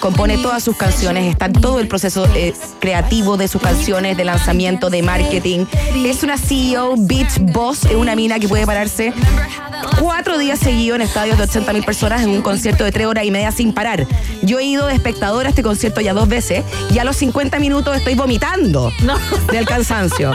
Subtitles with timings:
[0.00, 4.24] compone todas sus canciones, está en todo el proceso eh, creativo de sus canciones, de
[4.24, 5.66] lanzamiento, de marketing.
[6.04, 9.12] Es una CEO, beach boss, es una mina que puede pararse
[10.00, 13.24] cuatro días seguidos en estadios de 80 mil personas en un concierto de tres horas
[13.24, 14.06] y media sin parar.
[14.42, 17.58] Yo he ido de espectador a este concierto ya dos veces y a los 50
[17.58, 18.92] minutos estoy vomitando
[19.52, 20.32] del cansancio.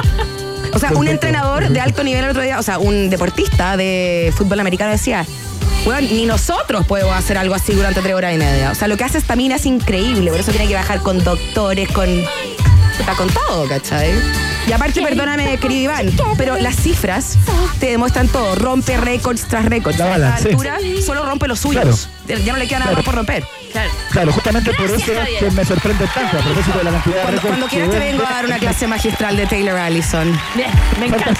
[0.73, 4.31] O sea, un entrenador de alto nivel el otro día, o sea, un deportista de
[4.35, 5.25] fútbol americano decía,
[5.85, 8.71] bueno, ni nosotros podemos hacer algo así durante tres horas y media.
[8.71, 11.23] O sea, lo que hace esta mina es increíble, por eso tiene que bajar con
[11.23, 12.07] doctores, con...
[12.99, 14.11] Está con todo, ¿cachai?
[14.67, 17.37] Y aparte, perdóname, querido Iván, pero las cifras
[17.79, 18.55] te demuestran todo.
[18.55, 19.99] Rompe récords tras récords.
[20.01, 22.09] a esta altura solo rompe los suyos.
[22.27, 23.45] Ya no le queda nada más por romper.
[24.11, 25.05] Claro, justamente por eso
[25.39, 27.37] que me sorprende tanto, a propósito de la cantidad de.
[27.39, 30.39] Cuando quieras te vengo a dar una clase magistral de Taylor Allison.
[30.55, 30.69] Bien,
[30.99, 31.33] me encanta.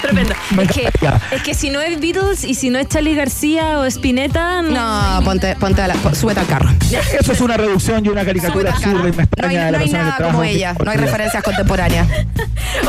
[0.00, 0.34] Tremendo.
[0.60, 0.90] es, que,
[1.30, 4.62] es que si no es Beatles y si no es Charlie García o Spinetta.
[4.62, 6.70] No, ponte, ponte a la, súbete al carro.
[7.18, 9.90] Eso es una reducción y una caricatura absurda y me extraña de la no hay
[9.90, 12.08] nada como ella, no hay referencias contemporáneas.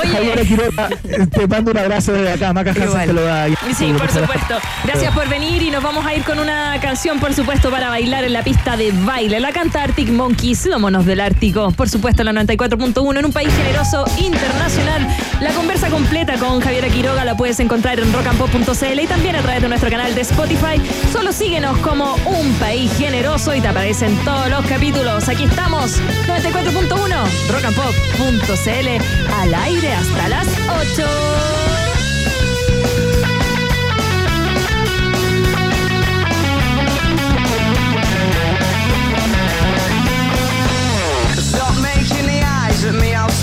[0.01, 0.89] Oye, Quiroga,
[1.31, 3.47] te mando un abrazo desde acá, Maca te lo da.
[3.77, 4.59] Sí, por supuesto.
[4.85, 8.23] Gracias por venir y nos vamos a ir con una canción, por supuesto, para bailar
[8.23, 9.39] en la pista de baile.
[9.39, 11.71] La canta Arctic Monkeys, los monos del Ártico.
[11.71, 15.07] Por supuesto, la 94.1 en un país generoso internacional.
[15.41, 19.61] La conversa completa con Javier Quiroga la puedes encontrar en rockandpop.cl y también a través
[19.61, 20.81] de nuestro canal de Spotify.
[21.11, 25.27] Solo síguenos como un país generoso y te aparecen todos los capítulos.
[25.29, 30.47] Aquí estamos, 94.1, rockandpop.cl, al aire hasta las
[30.95, 31.88] 8.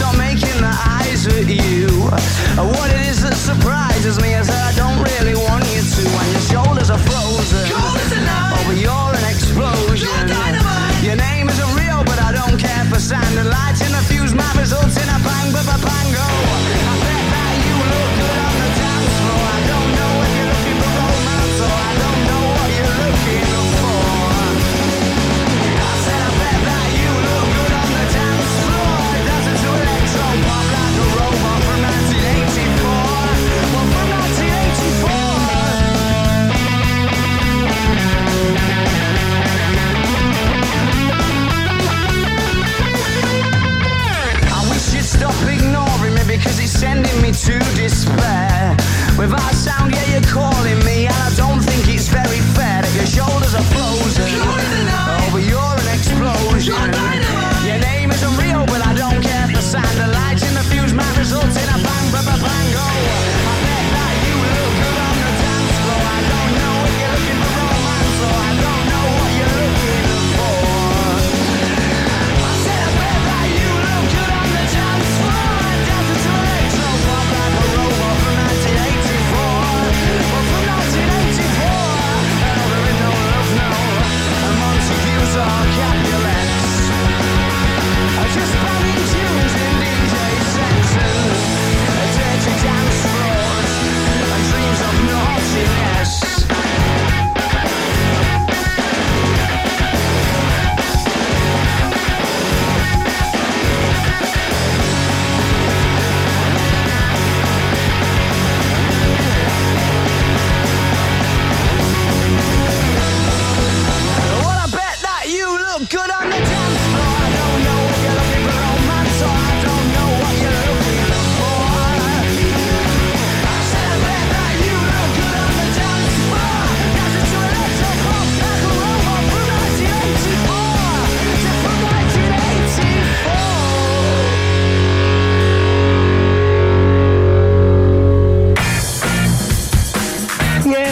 [0.03, 1.89] At you.
[2.57, 3.35] What it is that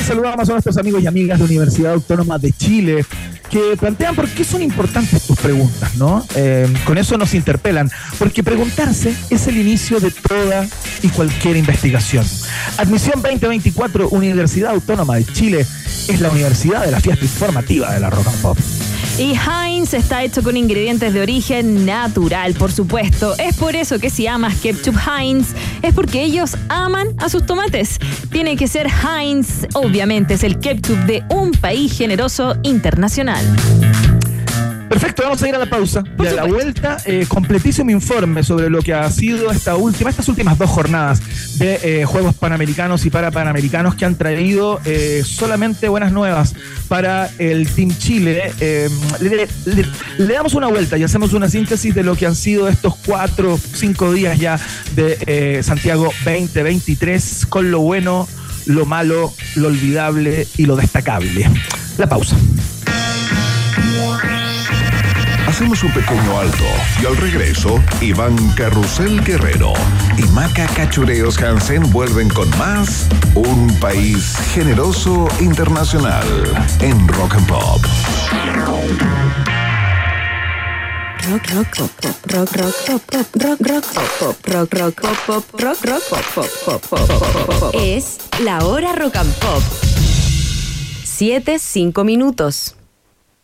[0.04, 3.04] saludamos a nuestros amigos y amigas de la Universidad Autónoma de Chile
[3.54, 6.26] que plantean por qué son importantes tus preguntas, ¿no?
[6.34, 7.88] Eh, con eso nos interpelan,
[8.18, 10.66] porque preguntarse es el inicio de toda
[11.02, 12.26] y cualquier investigación.
[12.78, 18.10] Admisión 2024, Universidad Autónoma de Chile, es la universidad de la fiesta informativa de la
[18.10, 18.58] Rock and Pop.
[19.16, 23.34] Y Heinz está hecho con ingredientes de origen natural, por supuesto.
[23.38, 25.50] Es por eso que si amas ketchup Heinz,
[25.82, 27.98] es porque ellos aman a sus tomates.
[28.32, 33.44] Tiene que ser Heinz, obviamente es el ketchup de un país generoso internacional.
[34.94, 36.04] Perfecto, vamos a ir a la pausa.
[36.22, 40.28] Y a la vuelta, eh, completísimo informe sobre lo que ha sido esta última, estas
[40.28, 41.20] últimas dos jornadas
[41.58, 46.54] de eh, Juegos Panamericanos y para Panamericanos que han traído eh, solamente buenas nuevas
[46.86, 48.52] para el Team Chile.
[48.60, 48.88] Eh,
[49.20, 49.86] le, le-
[50.18, 53.58] le damos una vuelta y hacemos una síntesis de lo que han sido estos cuatro,
[53.74, 54.60] cinco días ya
[54.94, 58.28] de Santiago 2023 con lo bueno,
[58.66, 61.50] lo malo, lo olvidable y lo destacable.
[61.98, 62.36] La pausa.
[65.54, 66.64] Hacemos un pequeño alto
[67.00, 69.72] y al regreso, Iván Carrusel Guerrero
[70.18, 73.06] y Maca Cachureos Hansen vuelven con más
[73.36, 76.26] Un País Generoso Internacional
[76.80, 77.80] en Rock and Pop.
[81.30, 85.16] Rock, rock, pop, pop, rock, rock, pop, pop, rock, rock, pop, pop, rock, rock, pop,
[85.24, 87.74] pop, rock, rock, pop, pop, pop, pop.
[87.74, 89.62] Es la hora rock and pop.
[91.04, 92.74] Siete, cinco minutos.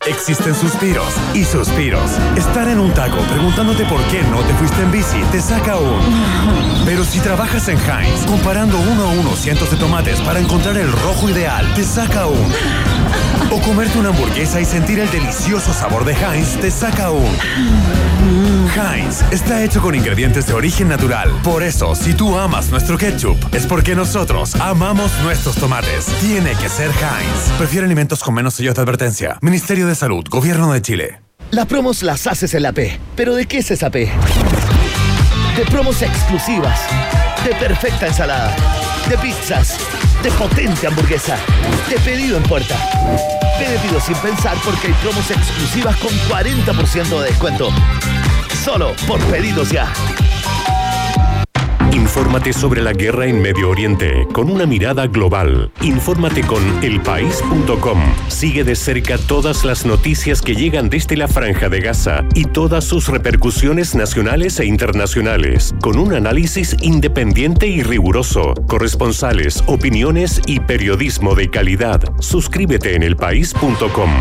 [0.07, 2.17] Existen suspiros y suspiros.
[2.35, 6.01] Estar en un taco preguntándote por qué no te fuiste en bici te saca un.
[6.85, 10.91] Pero si trabajas en Heinz, comparando uno a uno cientos de tomates para encontrar el
[10.91, 12.51] rojo ideal, te saca un.
[13.53, 17.35] O comerte una hamburguesa y sentir el delicioso sabor de Heinz te saca un.
[18.73, 21.29] Heinz está hecho con ingredientes de origen natural.
[21.43, 26.05] Por eso, si tú amas nuestro ketchup, es porque nosotros amamos nuestros tomates.
[26.21, 27.57] Tiene que ser Heinz.
[27.57, 29.37] Prefiere alimentos con menos sellos de advertencia.
[29.41, 31.21] Ministerio de Salud, Gobierno de Chile.
[31.51, 32.97] Las promos las haces en la P.
[33.17, 34.09] ¿Pero de qué es esa P?
[35.57, 36.79] De promos exclusivas,
[37.43, 38.55] de perfecta ensalada,
[39.09, 39.75] de pizzas,
[40.23, 41.35] de potente hamburguesa,
[41.89, 43.40] de pedido en puerta.
[43.61, 47.69] Te pido sin pensar porque hay promos exclusivas con 40% de descuento.
[48.65, 49.93] Solo por pedidos ya.
[51.93, 55.71] Infórmate sobre la guerra en Medio Oriente con una mirada global.
[55.81, 57.99] Infórmate con elpaís.com.
[58.29, 62.85] Sigue de cerca todas las noticias que llegan desde la franja de Gaza y todas
[62.85, 71.35] sus repercusiones nacionales e internacionales, con un análisis independiente y riguroso, corresponsales, opiniones y periodismo
[71.35, 72.01] de calidad.
[72.19, 74.11] Suscríbete en elpaís.com.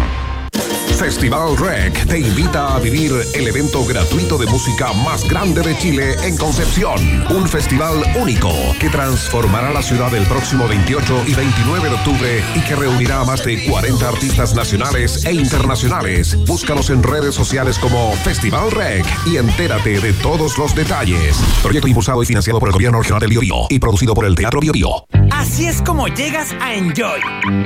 [1.00, 6.14] Festival Rec te invita a vivir el evento gratuito de música más grande de Chile
[6.23, 7.25] en Concepción.
[7.35, 12.61] Un festival único que transformará la ciudad el próximo 28 y 29 de octubre y
[12.61, 16.37] que reunirá a más de 40 artistas nacionales e internacionales.
[16.47, 21.35] Búscanos en redes sociales como Festival Rec y entérate de todos los detalles.
[21.62, 24.61] Proyecto impulsado y financiado por el Gobierno Regional del Biobío y producido por el Teatro
[24.61, 25.06] Biobío.
[25.31, 27.20] Así es como llegas a Enjoy.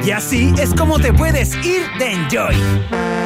[0.05, 3.24] Y así es como te puedes ir de Enjoy.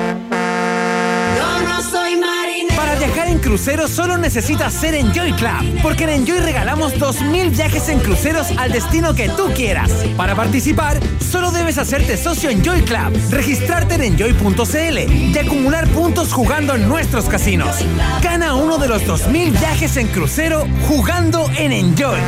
[2.77, 7.89] Para viajar en crucero solo necesitas ser Enjoy Club, porque en Enjoy regalamos 2.000 viajes
[7.89, 9.91] en cruceros al destino que tú quieras.
[10.17, 16.77] Para participar, solo debes hacerte socio Enjoy Club, registrarte en enjoy.cl y acumular puntos jugando
[16.77, 17.77] en nuestros casinos.
[18.23, 22.21] Gana uno de los 2.000 viajes en crucero jugando en Enjoy.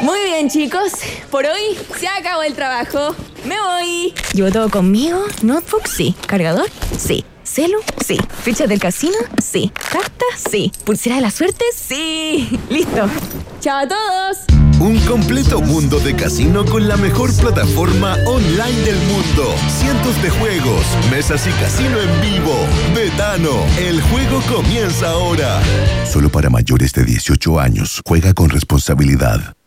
[0.00, 0.92] Muy bien, chicos.
[1.30, 3.14] Por hoy se acabó el trabajo.
[3.44, 4.14] Me voy.
[4.34, 5.20] ¿Llevo todo conmigo?
[5.42, 5.86] ¿Notebook?
[5.86, 6.14] Sí.
[6.26, 6.68] ¿Cargador?
[6.98, 7.24] Sí.
[7.44, 7.78] ¿Celu?
[8.04, 8.18] Sí.
[8.42, 9.16] ¿Fichas del casino?
[9.42, 9.72] Sí.
[9.90, 10.24] ¿Carta?
[10.50, 10.70] Sí.
[10.84, 11.64] ¿Pulsera de la suerte?
[11.74, 12.58] Sí.
[12.70, 13.08] Listo.
[13.60, 14.36] Chao a todos.
[14.80, 19.54] Un completo mundo de casino con la mejor plataforma online del mundo.
[19.68, 22.54] Cientos de juegos, mesas y casino en vivo.
[22.94, 25.60] Betano, el juego comienza ahora.
[26.06, 28.02] Solo para mayores de 18 años.
[28.06, 29.57] Juega con responsabilidad.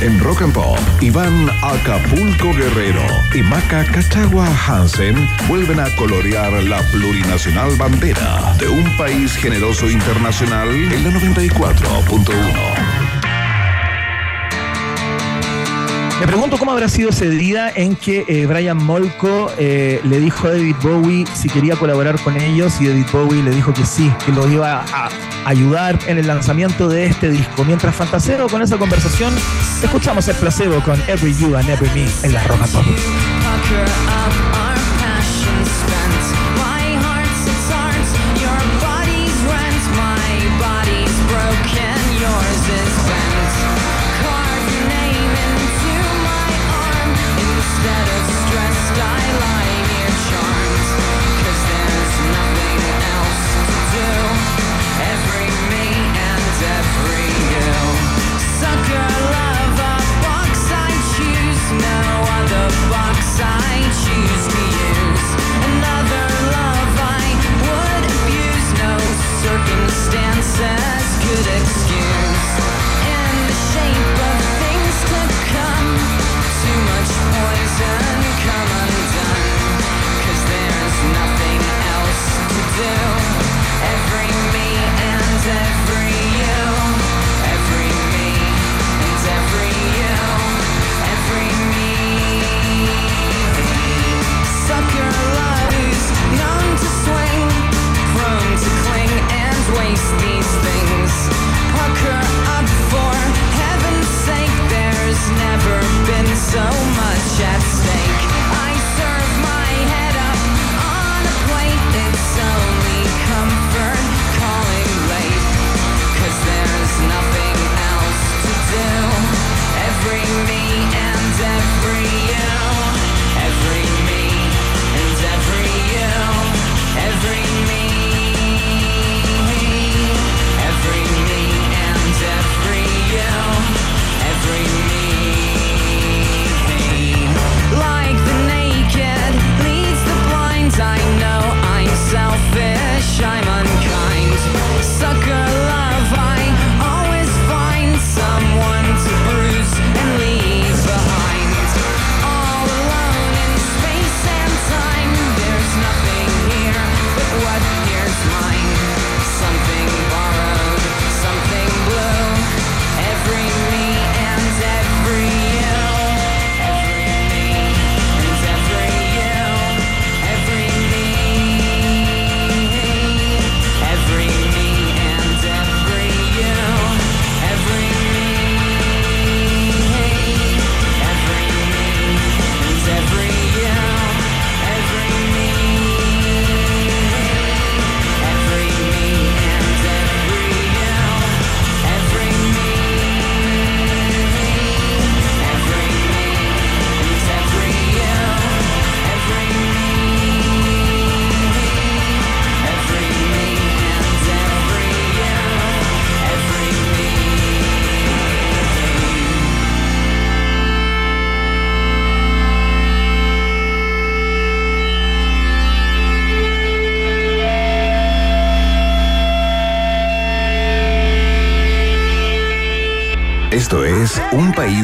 [0.00, 3.02] En Rock and Pop, Iván Acapulco Guerrero
[3.34, 5.16] y Maca Cachagua Hansen
[5.48, 13.07] vuelven a colorear la plurinacional bandera de un país generoso internacional en la 94.1.
[16.20, 20.48] Me pregunto cómo habrá sido ese día en que eh, Brian Molko eh, le dijo
[20.48, 24.12] a David Bowie si quería colaborar con ellos y David Bowie le dijo que sí,
[24.26, 25.08] que lo iba a
[25.44, 27.64] ayudar en el lanzamiento de este disco.
[27.64, 29.32] Mientras fantaseo con esa conversación,
[29.80, 32.84] escuchamos el placebo con Every You and Every Me en la and Pop.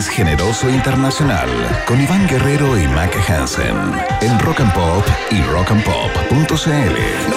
[0.04, 1.48] País Generoso Internacional
[1.86, 3.76] con Iván Guerrero y Mac Hansen
[4.20, 7.34] en Rock and Pop y rockandpop.cl.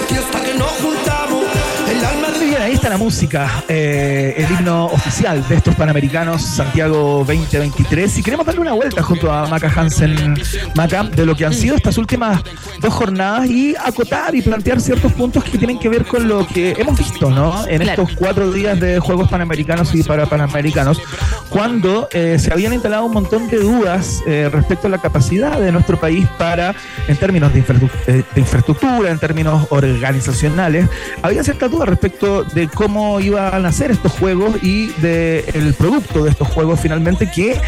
[2.38, 8.18] Muy bien, ahí está la música, eh, el himno oficial de estos Panamericanos Santiago 2023.
[8.18, 10.34] Y queremos darle una vuelta junto a Maca Hansen,
[10.74, 12.42] Maca, de lo que han sido estas últimas
[12.80, 16.72] dos jornadas y acotar y plantear ciertos puntos que tienen que ver con lo que
[16.78, 17.66] hemos visto, ¿no?
[17.66, 21.00] En estos cuatro días de Juegos Panamericanos y para Panamericanos,
[21.48, 25.72] cuando eh, se habían instalado un montón de dudas eh, respecto a la capacidad de
[25.72, 26.74] nuestro país para,
[27.06, 30.86] en términos de, infraestru- eh, de infraestructura, en términos organizacionales,
[31.22, 36.30] había ciertas dudas respecto de cómo iban a ser estos juegos y del producto de
[36.30, 37.60] estos juegos finalmente que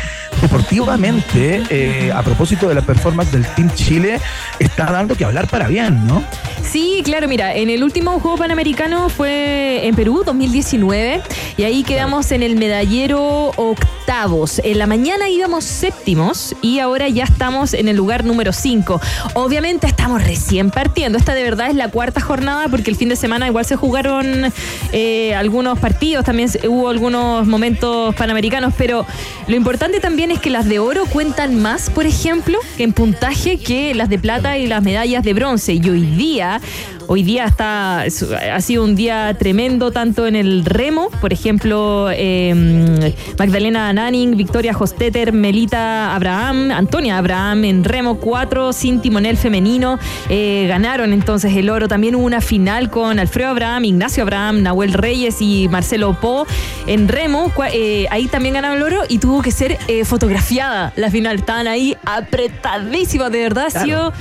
[0.42, 4.20] deportivamente, eh, a propósito de la performance del Team Chile,
[4.58, 6.22] está dando que hablar para bien, ¿no?
[6.70, 11.20] Sí, claro, mira, en el último Juego Panamericano fue en Perú, 2019,
[11.56, 14.60] y ahí quedamos en el medallero octavos.
[14.62, 19.00] En la mañana íbamos séptimos y ahora ya estamos en el lugar número 5.
[19.34, 21.18] Obviamente estamos recién partiendo.
[21.18, 24.52] Esta de verdad es la cuarta jornada porque el fin de semana igual se jugaron
[24.92, 29.06] eh, algunos partidos, también hubo algunos momentos panamericanos, pero
[29.48, 33.94] lo importante también es que las de oro cuentan más, por ejemplo, en puntaje que
[33.94, 35.74] las de plata y las medallas de bronce.
[35.74, 36.59] Y hoy día,
[37.06, 42.08] hoy día está, es- ha sido un día tremendo tanto en el remo, por ejemplo,
[42.12, 49.98] eh, Magdalena Ananing, Victoria Hostetter, Melita Abraham, Antonia Abraham en remo 4, sin timonel femenino,
[50.28, 51.88] eh, ganaron entonces el oro.
[51.88, 56.46] También hubo una final con Alfredo Abraham, Ignacio Abraham, Nahuel Reyes y Marcelo Po
[56.86, 57.52] en remo.
[57.72, 61.36] Eh, ahí también ganaron el oro y tuvo que ser eh, fotografiada la final.
[61.36, 63.66] Estaban ahí apretadísimas, de verdad.
[63.74, 64.12] Ha sido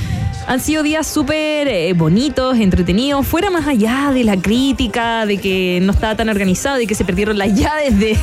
[0.49, 5.77] han sido días súper eh, bonitos, entretenidos, fuera más allá de la crítica, de que
[5.83, 8.17] no estaba tan organizado, de que se perdieron las llaves de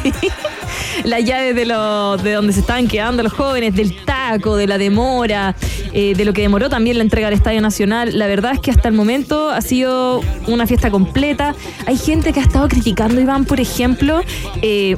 [1.04, 4.76] las llaves de, lo- de donde se estaban quedando los jóvenes, del taco, de la
[4.76, 5.54] demora,
[5.92, 8.18] eh, de lo que demoró también la entrega del Estadio Nacional.
[8.18, 11.54] La verdad es que hasta el momento ha sido una fiesta completa.
[11.86, 14.20] Hay gente que ha estado criticando, Iván, por ejemplo,
[14.62, 14.96] eh,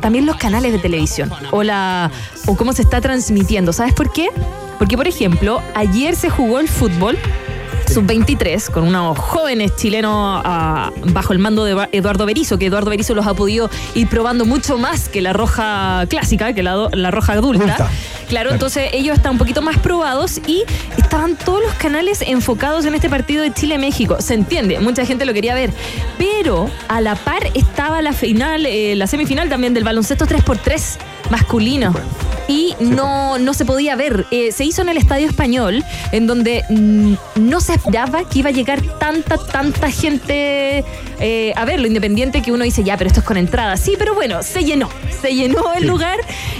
[0.00, 2.10] también los canales de televisión o, la,
[2.46, 3.74] o cómo se está transmitiendo.
[3.74, 4.28] ¿Sabes por qué?
[4.80, 7.18] Porque, por ejemplo, ayer se jugó el fútbol
[7.92, 13.14] sub-23 con unos jóvenes chilenos ah, bajo el mando de Eduardo Berizo, que Eduardo Berizo
[13.14, 17.34] los ha podido ir probando mucho más que la roja clásica, que la, la roja
[17.34, 17.90] adulta.
[18.26, 18.52] Claro.
[18.52, 20.62] entonces ellos están un poquito más probados y
[20.96, 24.16] estaban todos los canales enfocados en este partido de Chile-México.
[24.20, 25.72] Se entiende, mucha gente lo quería ver.
[26.16, 30.96] Pero a la par estaba la final, eh, la semifinal también del baloncesto 3x3
[31.30, 31.94] masculino.
[32.48, 34.26] Y no, no se podía ver.
[34.32, 38.48] Eh, se hizo en el Estadio Español, en donde mm, no se esperaba que iba
[38.48, 40.84] a llegar tanta, tanta gente
[41.20, 41.86] eh, a verlo.
[41.86, 43.76] Independiente que uno dice, ya, pero esto es con entrada.
[43.76, 44.88] Sí, pero bueno, se llenó.
[45.22, 46.18] Se llenó el lugar.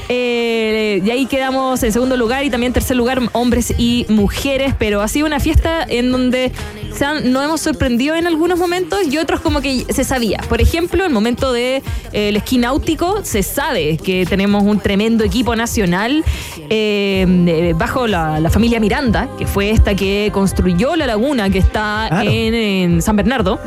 [0.08, 4.74] Eh, y ahí quedamos en segundo lugar y también tercer lugar, hombres y mujeres.
[4.78, 6.52] Pero ha sido una fiesta en donde
[6.94, 10.38] se han- nos hemos sorprendido en algunos momentos y otros como que se sabía.
[10.48, 11.82] Por ejemplo, el momento del
[12.12, 16.24] de, el esquí náutico, se sabe que tenemos un tremendo equipo nacional
[16.70, 21.58] eh, eh, bajo la, la familia Miranda, que fue esta que construyó la laguna que
[21.58, 22.30] está Claro.
[22.30, 23.58] en, en San Bernardo.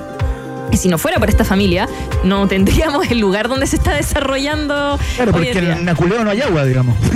[0.71, 1.87] Y si no fuera por esta familia,
[2.23, 4.97] no tendríamos el lugar donde se está desarrollando.
[5.15, 6.95] Claro, porque en Naculeo no hay agua, digamos.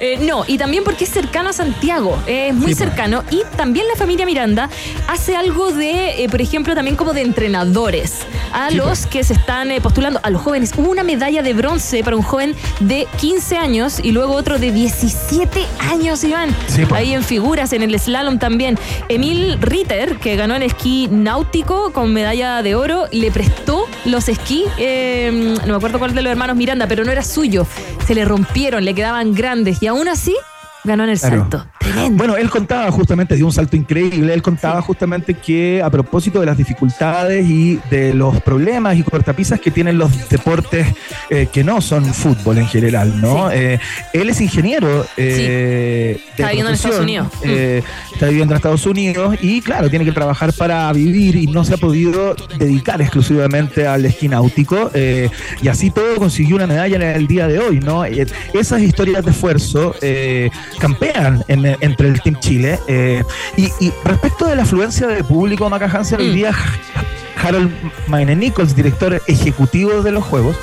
[0.00, 3.24] Eh, no, y también porque es cercano a Santiago, es muy cercano.
[3.30, 4.68] Y también la familia Miranda
[5.08, 9.70] hace algo de, eh, por ejemplo, también como de entrenadores a los que se están
[9.70, 10.72] eh, postulando, a los jóvenes.
[10.76, 14.72] Hubo una medalla de bronce para un joven de 15 años y luego otro de
[14.72, 16.54] 17 años, Iván.
[16.68, 16.82] Sí.
[16.94, 18.78] Ahí en figuras, en el slalom también.
[19.08, 24.64] Emil Ritter, que ganó en esquí náutico con medalla de oro, le prestó los esquí,
[24.78, 27.66] eh, no me acuerdo cuál de los hermanos Miranda, pero no era suyo.
[28.06, 30.36] Se le rompieron, le quedaban grandes y aún así
[30.86, 31.36] ganó en el Claro.
[31.50, 31.66] salto.
[32.12, 36.46] Bueno, él contaba justamente, dio un salto increíble, él contaba justamente que a propósito de
[36.46, 40.86] las dificultades y de los problemas y cortapisas que tienen los deportes
[41.30, 43.50] eh, que no son fútbol en general, ¿no?
[43.50, 43.78] Eh,
[44.12, 45.06] él es ingeniero.
[45.16, 47.28] eh, Está viviendo en Estados Unidos.
[47.44, 47.48] Mm.
[48.14, 51.74] Está viviendo en Estados Unidos y claro, tiene que trabajar para vivir y no se
[51.74, 54.90] ha podido dedicar exclusivamente al esquí náutico
[55.62, 58.04] y así todo consiguió una medalla en el día de hoy, ¿no?
[58.04, 59.94] Esas historias de esfuerzo
[60.76, 62.78] campean en- entre el Team Chile.
[62.88, 63.22] eh,
[63.56, 66.52] y, y respecto de la afluencia de público, Maca Hansen, hoy día
[67.36, 67.70] Harold
[68.08, 70.56] Maine Nichols, director ejecutivo de los Juegos,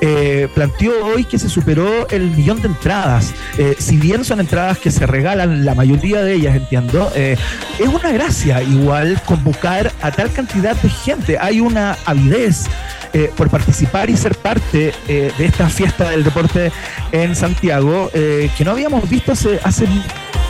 [0.00, 3.32] eh, planteó hoy que se superó el millón de entradas.
[3.58, 7.36] Eh, si bien son entradas que se regalan, la mayoría de ellas, entiendo, eh,
[7.78, 11.38] es una gracia igual convocar a tal cantidad de gente.
[11.38, 12.66] Hay una avidez
[13.12, 16.70] eh, por participar y ser parte eh, de esta fiesta del deporte
[17.10, 19.88] en Santiago, eh, que no habíamos visto hace, hace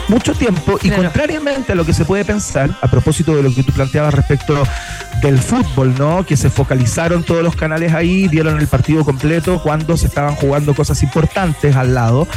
[0.07, 3.63] mucho tiempo y contrariamente a lo que se puede pensar, a propósito de lo que
[3.63, 4.61] tú planteabas respecto
[5.21, 6.25] del fútbol, ¿no?
[6.25, 10.73] Que se focalizaron todos los canales ahí, dieron el partido completo cuando se estaban jugando
[10.73, 12.27] cosas importantes al lado.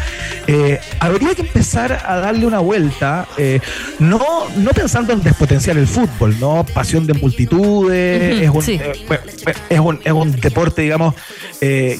[0.46, 3.60] Eh, habría que empezar a darle una vuelta, eh,
[3.98, 4.20] no,
[4.56, 6.64] no pensando en despotenciar el fútbol, ¿no?
[6.74, 8.80] Pasión de multitudes, Ujú, es, un, sí.
[8.82, 8.92] eh,
[9.70, 11.14] es, un, es un deporte, digamos,
[11.60, 11.98] que,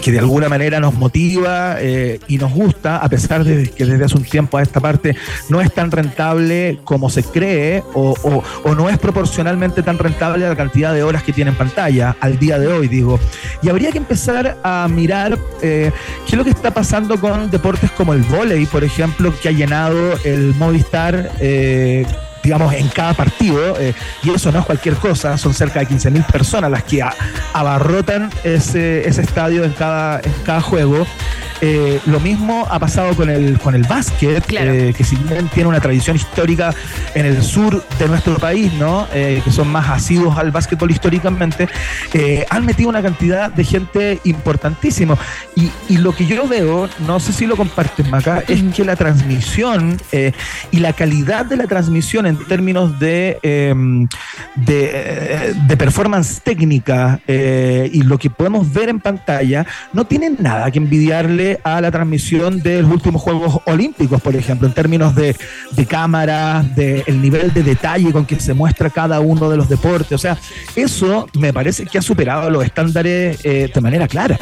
[0.00, 4.04] que de alguna manera nos motiva eh, y nos gusta, a pesar de que desde
[4.04, 5.14] hace un tiempo a esta parte
[5.50, 10.48] no es tan rentable como se cree o, o- o no es proporcionalmente tan rentable
[10.48, 13.18] la cantidad de horas que tiene en pantalla al día de hoy, digo.
[13.62, 15.92] Y habría que empezar a mirar eh,
[16.26, 19.52] qué es lo que está pasando con deportes como el vóley, por ejemplo, que ha
[19.52, 21.30] llenado el Movistar.
[21.40, 22.06] eh,
[22.42, 26.24] digamos, en cada partido, eh, y eso no es cualquier cosa, son cerca de 15.000
[26.26, 27.14] personas las que a-
[27.52, 31.06] abarrotan ese, ese estadio en cada, en cada juego.
[31.64, 35.68] Eh, lo mismo ha pasado con el, con el básquet, eh, que si bien tiene
[35.68, 36.74] una tradición histórica
[37.14, 39.06] en el sur de nuestro país, ¿no?
[39.14, 41.68] Eh, que son más asiduos al básquetbol históricamente,
[42.14, 45.16] eh, han metido una cantidad de gente importantísimo.
[45.54, 48.96] Y, y lo que yo veo, no sé si lo comparten, Maca, es que la
[48.96, 50.32] transmisión eh,
[50.72, 53.74] y la calidad de la transmisión en términos de, eh,
[54.56, 60.36] de, eh, de performance técnica eh, y lo que podemos ver en pantalla no tienen
[60.40, 65.14] nada que envidiarle a la transmisión de los últimos Juegos Olímpicos, por ejemplo, en términos
[65.14, 65.36] de,
[65.72, 69.68] de cámara, de el nivel de detalle con que se muestra cada uno de los
[69.68, 70.12] deportes.
[70.12, 70.36] O sea,
[70.76, 74.38] eso me parece que ha superado los estándares eh, de manera clara.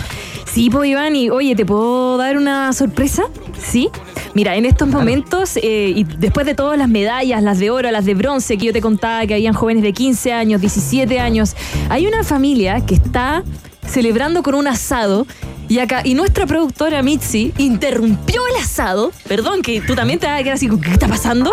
[0.53, 3.23] Sí, pues Iván, y oye, ¿te puedo dar una sorpresa?
[3.63, 3.89] Sí.
[4.35, 8.05] Mira, en estos momentos, eh, y después de todas las medallas, las de oro, las
[8.05, 11.55] de bronce, que yo te contaba que habían jóvenes de 15 años, 17 años,
[11.89, 13.45] hay una familia que está
[13.87, 15.27] celebrando con un asado.
[15.69, 19.13] Y acá, y nuestra productora Mitzi interrumpió el asado.
[19.29, 21.53] Perdón, que tú también te vas a quedar así, ¿qué está pasando?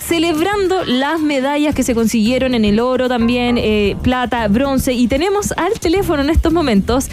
[0.00, 4.92] Celebrando las medallas que se consiguieron en el oro también, eh, plata, bronce.
[4.92, 7.08] Y tenemos al teléfono en estos momentos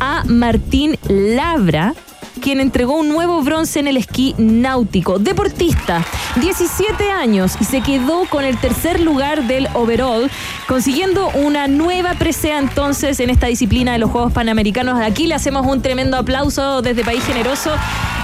[0.00, 1.94] a Martín Labra,
[2.42, 5.18] quien entregó un nuevo bronce en el esquí náutico.
[5.18, 6.04] Deportista,
[6.36, 10.28] 17 años y se quedó con el tercer lugar del overall,
[10.66, 15.00] consiguiendo una nueva presea entonces en esta disciplina de los Juegos Panamericanos.
[15.00, 17.70] Aquí le hacemos un tremendo aplauso desde País Generoso.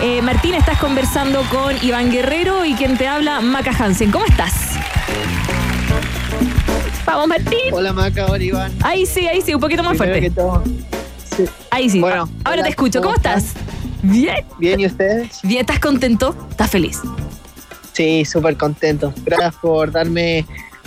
[0.03, 4.11] Eh, Martín, estás conversando con Iván Guerrero y quien te habla, Maca Hansen.
[4.11, 4.53] ¿Cómo estás?
[7.07, 7.73] Vamos, Martín.
[7.73, 8.73] Hola, Maca, hola, Iván.
[8.83, 10.31] Ahí sí, ahí sí, un poquito más Primero fuerte.
[10.31, 10.63] todo,
[11.71, 12.01] Ahí sí.
[12.01, 13.01] Bueno, ahora hola, te escucho.
[13.01, 13.55] ¿Cómo, ¿cómo estás?
[14.03, 14.45] Bien.
[14.59, 15.41] Bien, ¿y ustedes?
[15.43, 16.35] Bien, ¿estás contento?
[16.51, 17.01] ¿Estás feliz?
[17.93, 19.13] Sí, súper contento.
[19.25, 20.47] Gracias por darme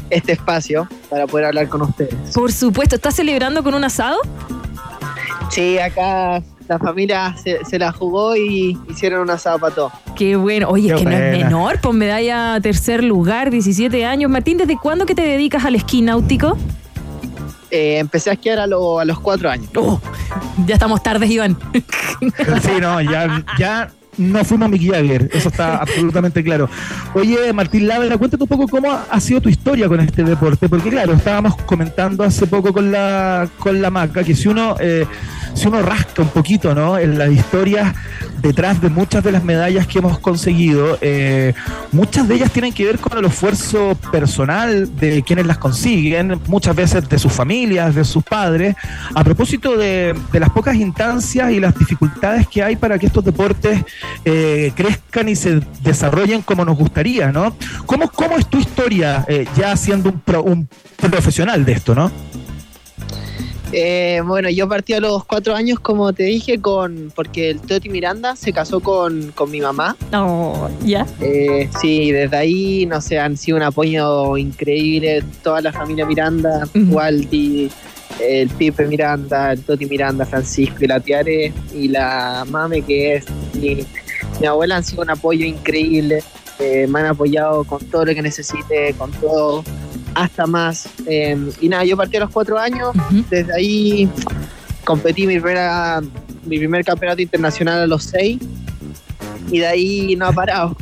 [0.10, 2.16] este espacio para poder hablar con ustedes.
[2.34, 2.96] Por supuesto.
[2.96, 4.18] ¿Estás celebrando con un asado?
[5.50, 9.94] Sí, acá la familia se, se la jugó y hicieron un asado para todos.
[10.16, 10.70] Qué bueno.
[10.70, 14.32] Oye, es que no es menor, pues medalla tercer lugar, 17 años.
[14.32, 16.58] Martín, ¿desde cuándo que te dedicas al esquí náutico?
[17.72, 19.70] Eh, empecé a esquiar a, lo- a los cuatro años.
[19.76, 20.00] Oh,
[20.66, 21.58] ya estamos tardes, Iván.
[22.20, 26.70] Sí, no, ya, ya no fuimos Mick Jagger, eso está absolutamente claro.
[27.14, 30.90] Oye, Martín Lavera, cuéntate un poco cómo ha sido tu historia con este deporte, porque
[30.90, 35.06] claro, estábamos comentando hace poco con la, con la maca que si uno, eh,
[35.54, 36.98] si uno rasca un poquito, ¿no?
[36.98, 37.94] En las historias
[38.42, 41.54] detrás de muchas de las medallas que hemos conseguido, eh,
[41.92, 46.76] muchas de ellas tienen que ver con el esfuerzo personal de quienes las consiguen, muchas
[46.76, 48.76] veces de sus familias, de sus padres,
[49.14, 53.24] a propósito de, de las pocas instancias y las dificultades que hay para que estos
[53.24, 53.84] deportes
[54.26, 57.56] eh, crezcan y se desarrollen como nos gustaría, ¿no?
[57.86, 62.12] ¿Cómo, cómo es tu historia eh, ya siendo un, pro- un profesional de esto, no?
[63.74, 67.88] Eh, bueno, yo partí a los cuatro años, como te dije, con porque el Toti
[67.88, 69.96] Miranda se casó con, con mi mamá.
[70.12, 71.08] No, ¿ya?
[71.22, 75.24] Eh, sí, desde ahí, no sé, han sido un apoyo increíble.
[75.42, 77.72] Toda la familia Miranda, Waldi,
[78.20, 83.26] el Pipe Miranda, el Toti Miranda, Francisco y la Tiare y la Mame, que es
[83.54, 83.86] mi,
[84.40, 86.24] mi abuela, han sido un apoyo increíble.
[86.60, 89.64] Eh, me han apoyado con todo lo que necesite, con todo,
[90.14, 90.88] hasta más.
[91.08, 92.92] Eh, y nada, yo partí a los cuatro años,
[93.30, 94.10] desde ahí
[94.84, 96.02] competí mi, primera,
[96.46, 98.40] mi primer campeonato internacional a los seis
[99.50, 100.76] y de ahí no ha parado.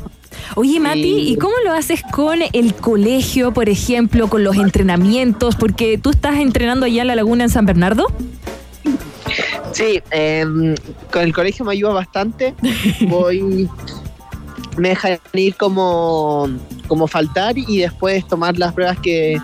[0.56, 5.56] Oye, Mati, ¿y cómo lo haces con el colegio, por ejemplo, con los entrenamientos?
[5.56, 8.08] Porque tú estás entrenando allá en la laguna en San Bernardo.
[9.74, 10.76] Sí, em,
[11.12, 12.56] con el colegio me ayuda bastante.
[13.08, 13.70] Voy,
[14.78, 16.50] me dejan ir como,
[16.88, 19.40] como faltar y después tomar las pruebas que,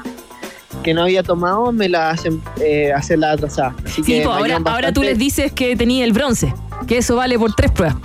[0.83, 3.75] que no había tomado, me la hacen eh, hacer la atrasada.
[3.85, 6.53] Así Sí, que me ahora, ahora tú les dices que tenía el bronce,
[6.87, 7.97] que eso vale por tres pruebas.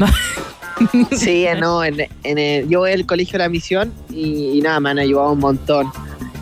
[1.16, 4.80] Sí, no, en, en el- yo voy al colegio de la misión y, y nada,
[4.80, 5.86] me han ayudado un montón.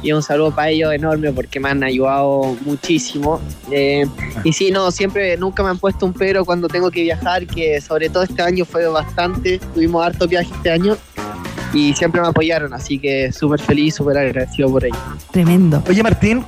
[0.01, 3.41] Y un saludo para ellos enorme porque me han ayudado muchísimo.
[3.73, 4.07] Eh,
[4.45, 7.81] y sí, no, siempre, nunca me han puesto un pero cuando tengo que viajar, que
[7.81, 9.59] sobre todo este año fue bastante.
[9.75, 10.97] Tuvimos harto viaje este año
[11.75, 14.95] y siempre me apoyaron, así que súper feliz, súper agradecido por ello.
[15.33, 15.83] Tremendo.
[15.89, 16.45] Oye, Martín,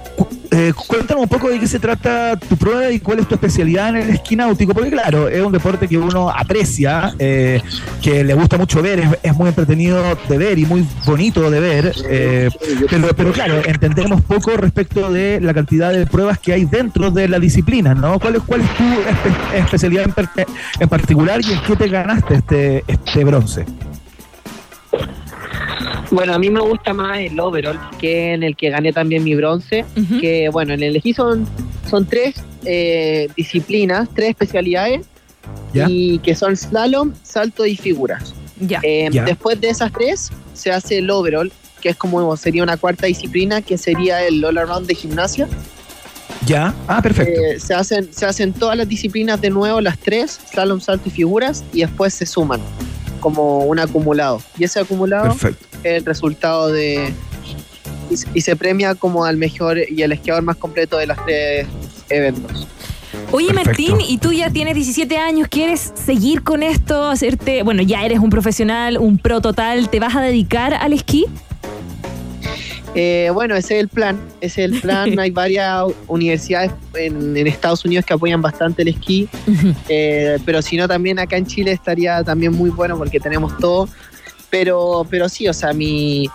[0.50, 3.90] eh, cuéntanos un poco de qué se trata tu prueba y cuál es tu especialidad
[3.90, 7.62] en el esquí náutico, porque claro, es un deporte que uno aprecia, eh,
[8.02, 11.92] que le gusta mucho ver, es, muy entretenido de ver y muy bonito de ver,
[12.08, 12.50] eh,
[13.16, 17.38] pero, claro, entendemos poco respecto de la cantidad de pruebas que hay dentro de la
[17.38, 18.18] disciplina, ¿no?
[18.18, 20.06] ¿Cuál es, cuál es tu espe- especialidad
[20.80, 23.64] en particular y en qué te ganaste este, este bronce?
[26.10, 29.34] Bueno, a mí me gusta más el overall, que en el que gané también mi
[29.34, 29.84] bronce.
[30.20, 31.46] Que bueno, en el esquí son,
[31.88, 35.06] son tres eh, disciplinas, tres especialidades,
[35.72, 35.86] ¿Ya?
[35.88, 38.34] y que son slalom, salto y figuras.
[38.58, 38.80] Ya.
[38.82, 39.24] Eh, Ya.
[39.24, 43.62] Después de esas tres, se hace el overall, que es como sería una cuarta disciplina,
[43.62, 45.48] que sería el all around de gimnasia.
[46.46, 46.74] ¿Ya?
[46.88, 47.40] Ah, perfecto.
[47.40, 51.12] Eh, se, hacen, se hacen todas las disciplinas de nuevo, las tres, slalom, salto y
[51.12, 52.60] figuras, y después se suman
[53.20, 54.42] como un acumulado.
[54.58, 55.66] Y ese acumulado Perfecto.
[55.84, 57.12] es el resultado de...
[58.10, 61.16] Y, se- y se premia como al mejor y el esquiador más completo de los
[61.24, 61.66] tres
[62.08, 62.66] eventos.
[63.32, 63.70] Oye, Perfecto.
[63.92, 67.08] Martín, y tú ya tienes 17 años, ¿quieres seguir con esto?
[67.08, 71.26] Hacerte, bueno, ya eres un profesional, un pro total, ¿te vas a dedicar al esquí?
[72.94, 75.18] Eh, bueno, ese es el plan, ese es el plan.
[75.18, 79.28] Hay varias universidades en, en Estados Unidos que apoyan bastante el esquí,
[79.88, 83.88] eh, pero si no también acá en Chile estaría también muy bueno porque tenemos todo.
[84.50, 86.28] Pero, pero sí, o sea, mi,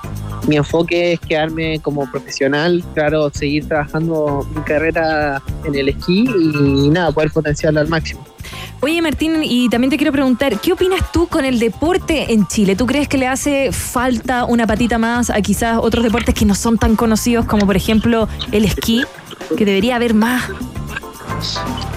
[0.47, 6.89] mi enfoque es quedarme como profesional, claro, seguir trabajando mi carrera en el esquí y
[6.89, 8.25] nada, poder potenciarla al máximo.
[8.81, 12.75] Oye, Martín, y también te quiero preguntar, ¿qué opinas tú con el deporte en Chile?
[12.75, 16.53] ¿Tú crees que le hace falta una patita más a quizás otros deportes que no
[16.53, 19.03] son tan conocidos como por ejemplo el esquí?
[19.57, 20.43] Que debería haber más.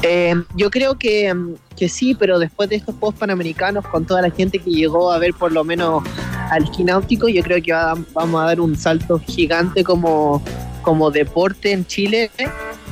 [0.02, 1.34] Eh, yo creo que,
[1.76, 5.18] que sí, pero después de estos Juegos Panamericanos, con toda la gente que llegó a
[5.18, 6.02] ver por lo menos
[6.50, 10.42] al esquí náutico, yo creo que va- vamos a dar un salto gigante como,
[10.82, 12.30] como deporte en Chile.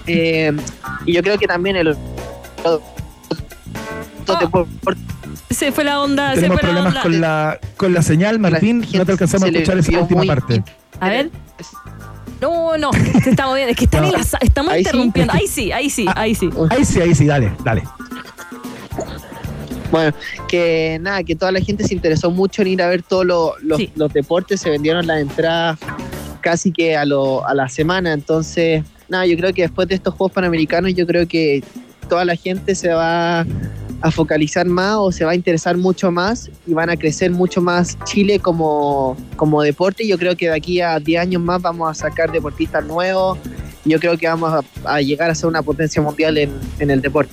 [0.07, 0.53] Eh,
[1.05, 1.97] y yo creo que también el
[4.39, 5.01] deporte
[5.51, 7.03] Se fue la onda, se Tenemos fue la problemas onda.
[7.03, 8.85] con la, con la señal, Martín.
[8.95, 10.63] No te alcanzamos a se escuchar esa última parte.
[11.01, 11.31] A ver.
[12.41, 12.91] No, no,
[13.23, 13.71] se está moviendo.
[13.73, 14.09] Es que están No.
[14.09, 14.89] en la estamos Ahí sí.
[14.89, 15.33] interrumpiendo.
[15.33, 16.51] Ahí sí, ahí sí, ahí sí.
[16.71, 17.83] Ahí sí, ahí sí, dale, dale.
[19.91, 20.13] Bueno,
[20.49, 23.55] que nada, que toda la gente se interesó mucho en ir a ver todos lo-
[23.63, 25.79] los, los deportes, se vendieron las entradas
[26.41, 30.15] casi que a, lo, a la semana, entonces, nada, yo creo que después de estos
[30.15, 31.63] Juegos Panamericanos, yo creo que
[32.09, 33.47] toda la gente se va
[34.01, 37.61] a focalizar más o se va a interesar mucho más y van a crecer mucho
[37.61, 40.07] más Chile como, como deporte.
[40.07, 43.39] Yo creo que de aquí a 10 años más vamos a sacar deportistas nuevos.
[43.85, 47.01] Yo creo que vamos a, a llegar a ser una potencia mundial en, en el
[47.01, 47.33] deporte.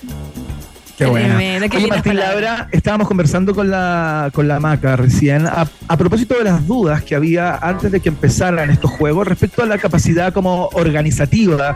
[0.97, 1.35] Qué buena.
[1.35, 2.15] Tremendo, qué Oye, Martín.
[2.17, 7.03] Laura, estábamos conversando con la, con la Maca recién a, a propósito de las dudas
[7.03, 11.75] que había antes de que empezaran estos juegos respecto a la capacidad como organizativa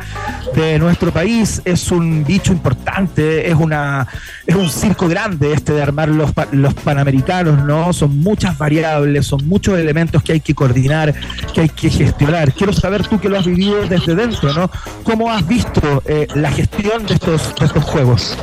[0.56, 1.62] de nuestro país.
[1.66, 4.08] Es un bicho importante, es una
[4.46, 7.92] es un circo grande este de armar los, los panamericanos, ¿no?
[7.94, 11.14] Son muchas variables, son muchos elementos que hay que coordinar,
[11.54, 12.54] que hay que gestionar.
[12.54, 14.70] Quiero saber tú que lo has vivido desde dentro, ¿no?
[15.04, 18.38] ¿Cómo has visto eh, la gestión de estos, de estos juegos?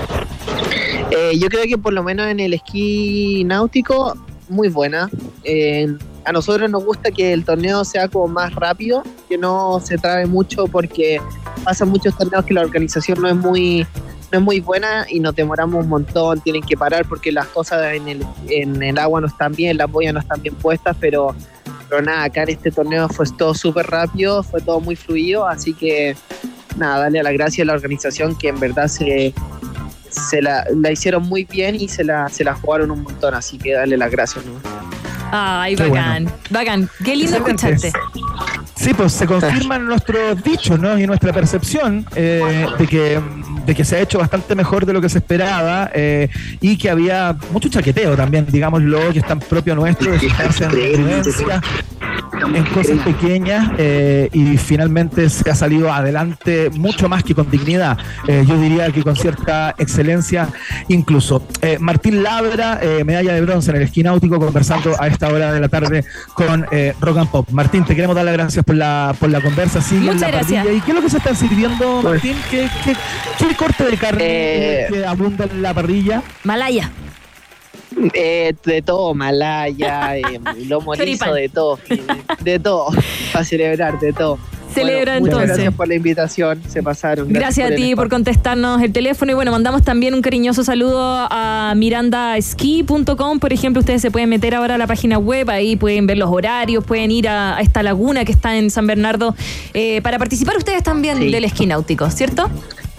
[1.11, 4.15] Eh, yo creo que por lo menos en el esquí náutico,
[4.49, 5.09] muy buena.
[5.45, 5.87] Eh,
[6.25, 10.27] a nosotros nos gusta que el torneo sea como más rápido, que no se trabe
[10.27, 11.21] mucho porque
[11.65, 13.87] pasan muchos torneos que la organización no es muy
[14.33, 17.95] no es muy buena y nos demoramos un montón, tienen que parar porque las cosas
[17.95, 21.37] en el, en el agua no están bien, las boyas no están bien puestas, pero,
[21.89, 25.73] pero nada, acá en este torneo fue todo súper rápido, fue todo muy fluido, así
[25.73, 26.17] que
[26.77, 29.33] nada, darle a la gracia a la organización que en verdad se,
[30.15, 33.59] se la, la hicieron muy bien y se la, se la jugaron un montón, así
[33.59, 34.45] que darle las gracias.
[34.45, 34.53] ¿no?
[35.33, 36.33] Ay, Qué bacán.
[36.51, 36.89] Bacán.
[37.05, 37.93] Qué lindo escucharte.
[38.77, 40.99] Sí, pues se confirman nuestros dichos, ¿no?
[40.99, 43.21] Y nuestra percepción eh, de que
[43.65, 46.29] de que se ha hecho bastante mejor de lo que se esperaba eh,
[46.61, 50.71] y que había mucho chaqueteo también, digámoslo, que es tan propio nuestro, de fijarse en
[50.71, 51.63] tendencias
[52.55, 57.99] en cosas pequeñas eh, y finalmente se ha salido adelante mucho más que con dignidad.
[58.29, 60.49] Eh, yo diría que con cierta excelencia
[60.89, 61.47] incluso.
[61.63, 65.53] Eh, Martín Labra, eh, medalla de bronce en el esquí náutico, conversando a esta hora
[65.53, 67.49] de la tarde con eh, Rock and Pop.
[67.51, 69.81] Martín, te queremos dar las gracias por la, por la conversa.
[69.81, 70.65] Sigue en Muchas la gracias.
[70.65, 70.79] parrilla.
[70.79, 72.37] ¿Y qué es lo que se está sirviendo, Martín?
[72.51, 72.95] ¿Qué, qué,
[73.39, 76.23] qué corte de carne Eh, que abunda en la parrilla?
[76.45, 76.91] Malaya.
[78.15, 80.23] Eh, de todo, malaya, eh,
[80.67, 81.79] lomo liso, de todo,
[82.41, 82.87] de todo,
[83.33, 84.39] para celebrar, de todo.
[84.73, 85.57] Celebra Bueno, muchas entonces.
[85.57, 87.29] Gracias por la invitación, se pasaron.
[87.33, 90.99] Gracias a ti por contestarnos el teléfono y bueno, mandamos también un cariñoso saludo
[91.31, 96.09] a mirandaski.com, por ejemplo, ustedes se pueden meter ahora a la página web, ahí pueden
[96.09, 99.37] ver los horarios, pueden ir a, a esta laguna que está en San Bernardo
[99.75, 101.31] eh, para participar ustedes también Sí.
[101.31, 102.51] del esquí náutico, ¿cierto?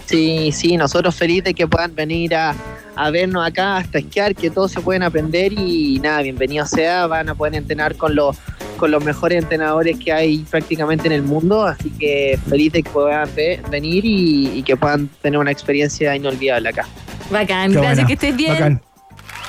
[0.06, 2.54] Sí, sí, nosotros felices que puedan venir a,
[2.94, 7.28] a vernos acá, hasta esquiar, que todos se pueden aprender y nada, bienvenido sea, van
[7.28, 8.36] a poder entrenar con los
[8.76, 12.90] con los mejores entrenadores que hay prácticamente en el mundo, así que feliz de que
[12.90, 16.86] puedan ve- venir y, y que puedan tener una experiencia inolvidable acá.
[17.30, 18.06] Bacán, Qué gracias, buena.
[18.06, 18.52] que estés bien.
[18.52, 18.82] Bacán.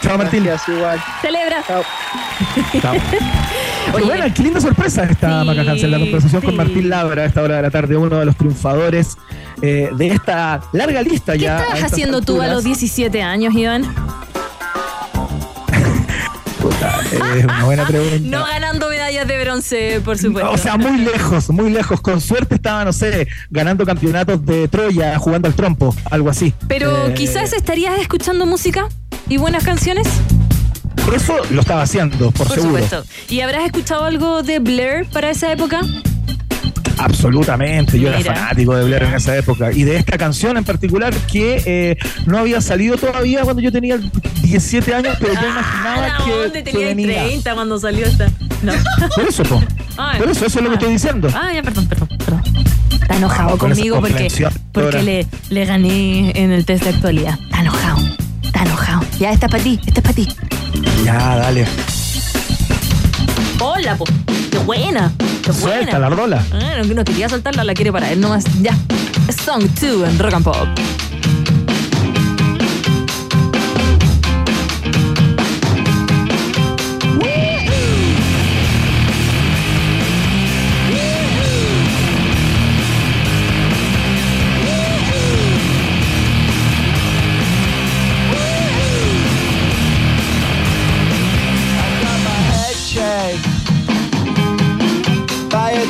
[0.02, 0.46] Chao, Martín.
[0.46, 1.04] Gracias, igual.
[1.22, 1.62] Celebra.
[1.68, 1.84] Chao.
[2.82, 2.96] Chao.
[3.92, 4.06] Qué Oye.
[4.06, 6.46] buena, qué linda sorpresa esta Sí, Maca Hansen, la conversación sí.
[6.48, 9.18] con Martín Labra a esta hora de la tarde, uno de los triunfadores
[9.62, 11.58] eh, de esta larga lista ¿Qué ya.
[11.58, 13.84] a estabas haciendo tú a los 17 años, Iván?
[17.36, 18.18] Es una buena pregunta.
[18.22, 20.52] No ganando medallas de bronce, por supuesto.
[20.52, 22.02] O sea, muy lejos, muy lejos.
[22.02, 26.54] Con suerte estaba, no sé, ganando campeonatos de Troya, jugando al trompo, algo así.
[26.68, 28.88] Pero Eh, quizás estarías escuchando música
[29.30, 30.08] y buenas canciones.
[31.16, 32.84] Eso lo estaba haciendo, por, Por seguro.
[32.84, 33.04] supuesto.
[33.30, 35.82] ¿Y habrás escuchado algo de Blair para esa época?
[37.00, 38.20] Absolutamente, yo Mira.
[38.20, 41.98] era fanático de Blair en esa época y de esta canción en particular que eh,
[42.26, 43.98] no había salido todavía cuando yo tenía
[44.42, 47.24] 17 años, pero yo imaginaba Ah, que, ¿dónde que tenías venía.
[47.26, 48.32] 30 cuando salió esta?
[48.64, 48.74] No.
[49.16, 49.64] Por eso, po.
[49.98, 50.20] Ay.
[50.20, 51.30] por eso, eso es lo que estoy diciendo.
[51.36, 52.42] Ah, ya, perdón, perdón, perdón.
[52.92, 57.38] Está enojado Ah, con conmigo porque, porque le, le gané en el test de actualidad.
[57.44, 57.98] Está enojado.
[58.42, 59.04] Está enojado.
[59.20, 60.28] Ya, esta es para ti, esta es para ti.
[61.04, 61.66] Ya, dale.
[63.60, 64.06] Hola, po.
[64.52, 65.12] Qué buena.
[65.44, 65.76] Qué buena.
[65.76, 66.46] Suelta la rola.
[66.52, 68.46] Ah, no, no quería soltarla, la quiere para él nomás.
[68.62, 68.78] Ya.
[69.46, 70.68] Song 2 en Rock and Pop.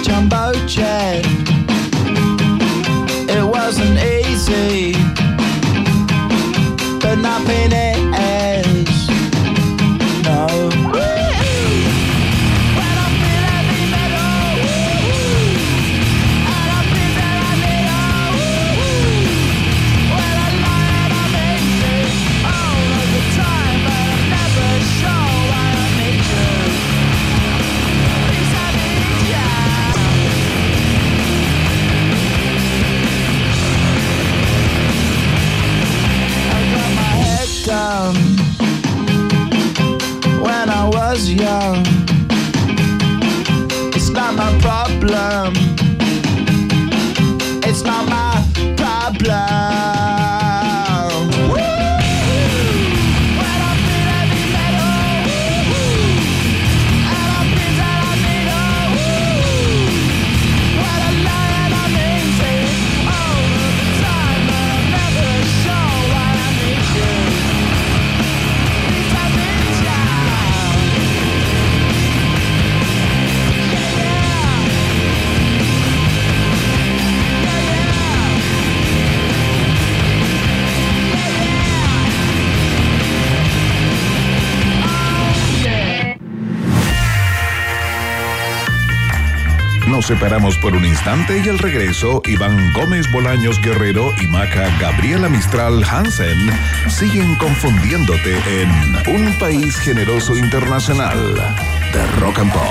[0.04, 0.97] Jumbo jet.
[90.08, 95.28] Nos separamos por un instante y al regreso, Iván Gómez Bolaños Guerrero y Maca Gabriela
[95.28, 96.50] Mistral Hansen
[96.88, 98.70] siguen confundiéndote en
[99.14, 101.18] Un País Generoso Internacional
[101.92, 102.62] de Rock and Pop.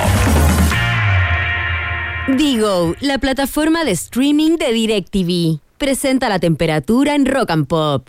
[2.39, 5.61] Digo, la plataforma de streaming de DirecTV.
[5.77, 8.09] Presenta la temperatura en Rock and Pop.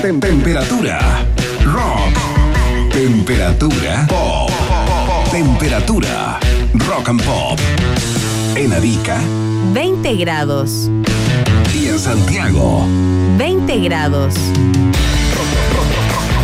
[0.00, 1.26] Temperatura
[1.64, 2.92] rock.
[2.92, 4.50] Temperatura pop.
[5.32, 6.38] Temperatura
[6.74, 7.58] rock and pop.
[8.56, 9.20] En Arica
[9.72, 10.90] 20 grados.
[11.74, 12.86] y en Santiago.
[13.36, 14.34] 20 grados.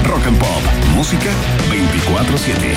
[0.06, 0.62] Rock and pop.
[0.94, 1.30] Música
[1.70, 2.76] 24-7.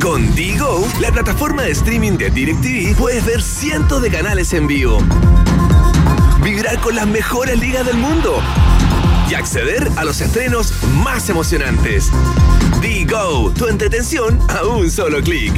[0.00, 4.98] Con Digo, la plataforma de streaming de DirecTV, puedes ver cientos de canales en vivo,
[6.42, 8.42] vibrar con las mejores ligas del mundo
[9.30, 10.72] y acceder a los estrenos
[11.04, 12.10] más emocionantes.
[12.80, 15.52] Digo, tu entretención a un solo clic.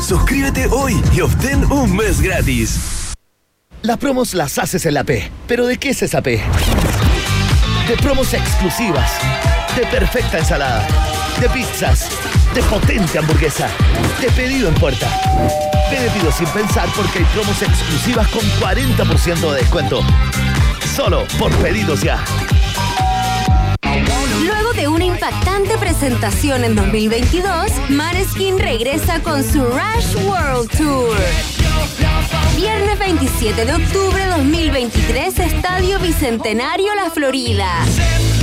[0.00, 3.12] Suscríbete hoy y obtén un mes gratis.
[3.82, 5.30] Las promos las haces en la P.
[5.46, 6.40] ¿Pero de qué es esa P?
[7.88, 9.12] De promos exclusivas,
[9.76, 10.86] de perfecta ensalada,
[11.40, 12.08] de pizzas,
[12.54, 13.68] de potente hamburguesa,
[14.20, 15.08] de pedido en puerta.
[15.90, 20.00] Pedido sin pensar porque hay promos exclusivas con 40% de descuento.
[20.96, 22.22] Solo por pedidos ya.
[24.44, 32.11] Luego de una impactante presentación en 2022, Maneskin regresa con su Rush World Tour.
[32.56, 37.68] Viernes 27 de octubre 2023, Estadio Bicentenario La Florida.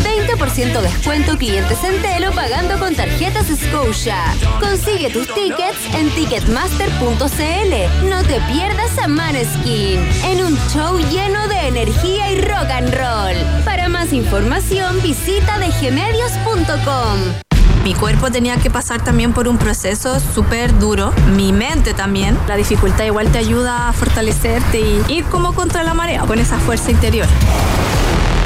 [0.04, 4.18] 20% descuento clientes en Telo pagando con tarjetas Scotia.
[4.60, 8.10] Consigue tus tickets en ticketmaster.cl.
[8.10, 13.64] No te pierdas a Maneskin en un show lleno de energía y rock and roll.
[13.66, 17.49] Para más información visita dgmedios.com.
[17.84, 22.38] Mi cuerpo tenía que pasar también por un proceso súper duro, mi mente también.
[22.48, 26.60] La dificultad igual te ayuda a fortalecerte y ir como contra la marea con esa
[26.60, 27.28] fuerza interior.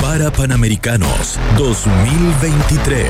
[0.01, 3.09] Para Panamericanos 2023.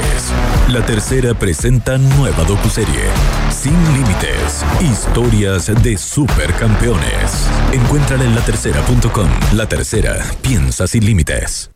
[0.69, 3.09] La tercera presenta nueva docuserie.
[3.49, 4.63] Sin límites.
[4.79, 7.49] Historias de supercampeones.
[7.71, 9.27] Encuéntrala en latercera.com.
[9.53, 10.23] La tercera.
[10.43, 11.71] Piensa sin límites.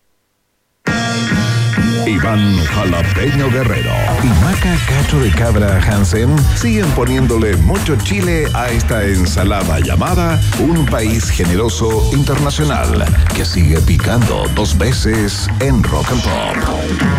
[2.08, 3.92] Iván Jalapeño Guerrero
[4.24, 10.86] y Maca Cacho de Cabra Hansen siguen poniéndole mucho chile a esta ensalada llamada Un
[10.86, 13.04] País Generoso Internacional,
[13.36, 17.18] que sigue picando dos veces en Rock and Pop.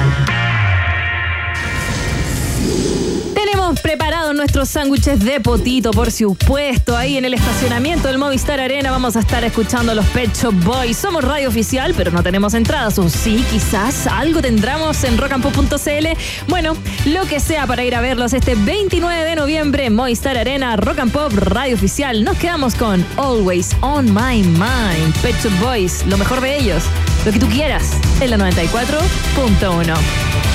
[3.50, 6.94] Tenemos preparados nuestros sándwiches de potito, por supuesto.
[6.94, 10.98] Ahí en el estacionamiento del Movistar Arena vamos a estar escuchando los Pet Shop Boys.
[10.98, 12.98] Somos radio oficial, pero no tenemos entradas.
[12.98, 16.08] O sí, quizás algo tendremos en rockandpop.cl.
[16.46, 20.98] Bueno, lo que sea para ir a verlos este 29 de noviembre Movistar Arena, Rock
[20.98, 22.22] and Pop, radio oficial.
[22.22, 25.18] Nos quedamos con Always on My Mind.
[25.22, 26.82] Pet Shop Boys, lo mejor de ellos.
[27.24, 30.47] Lo que tú quieras, en la 94.1.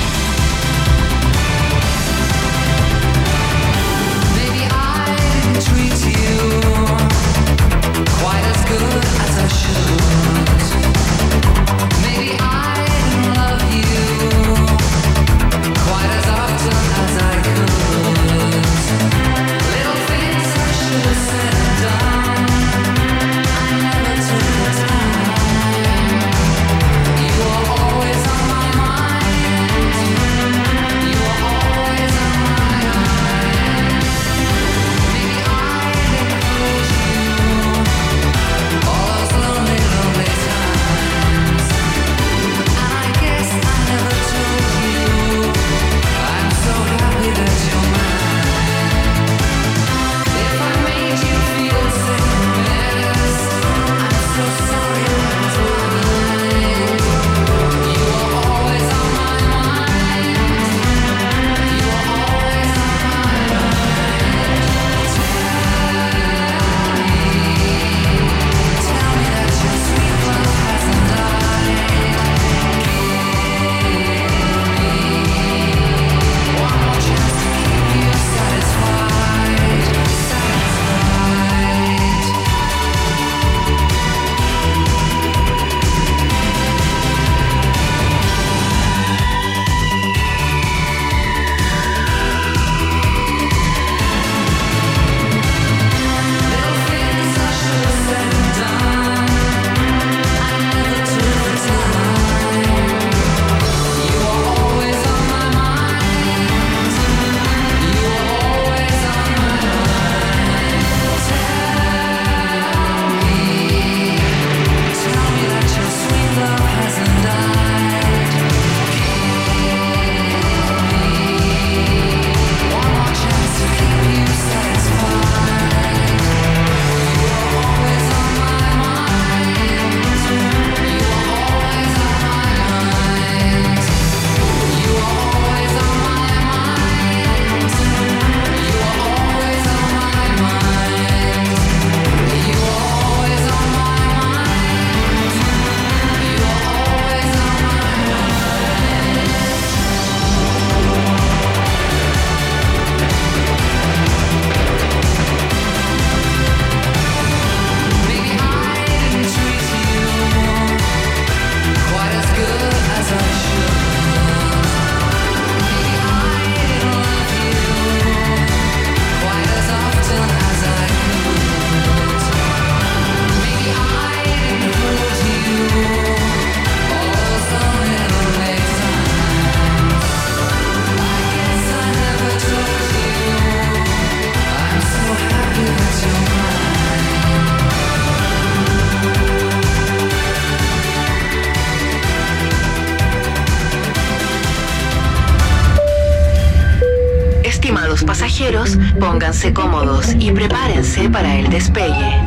[199.34, 202.22] pónganse cómodos y prepárense para el despegue.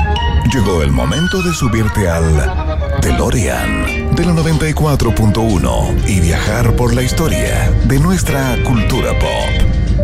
[0.52, 2.52] Llegó el momento de subirte al
[3.02, 10.00] DeLorean de la 94.1 y viajar por la historia de nuestra cultura pop.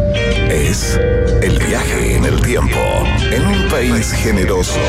[0.50, 0.98] Es
[1.42, 2.80] el viaje en el tiempo
[3.32, 4.80] en un país generoso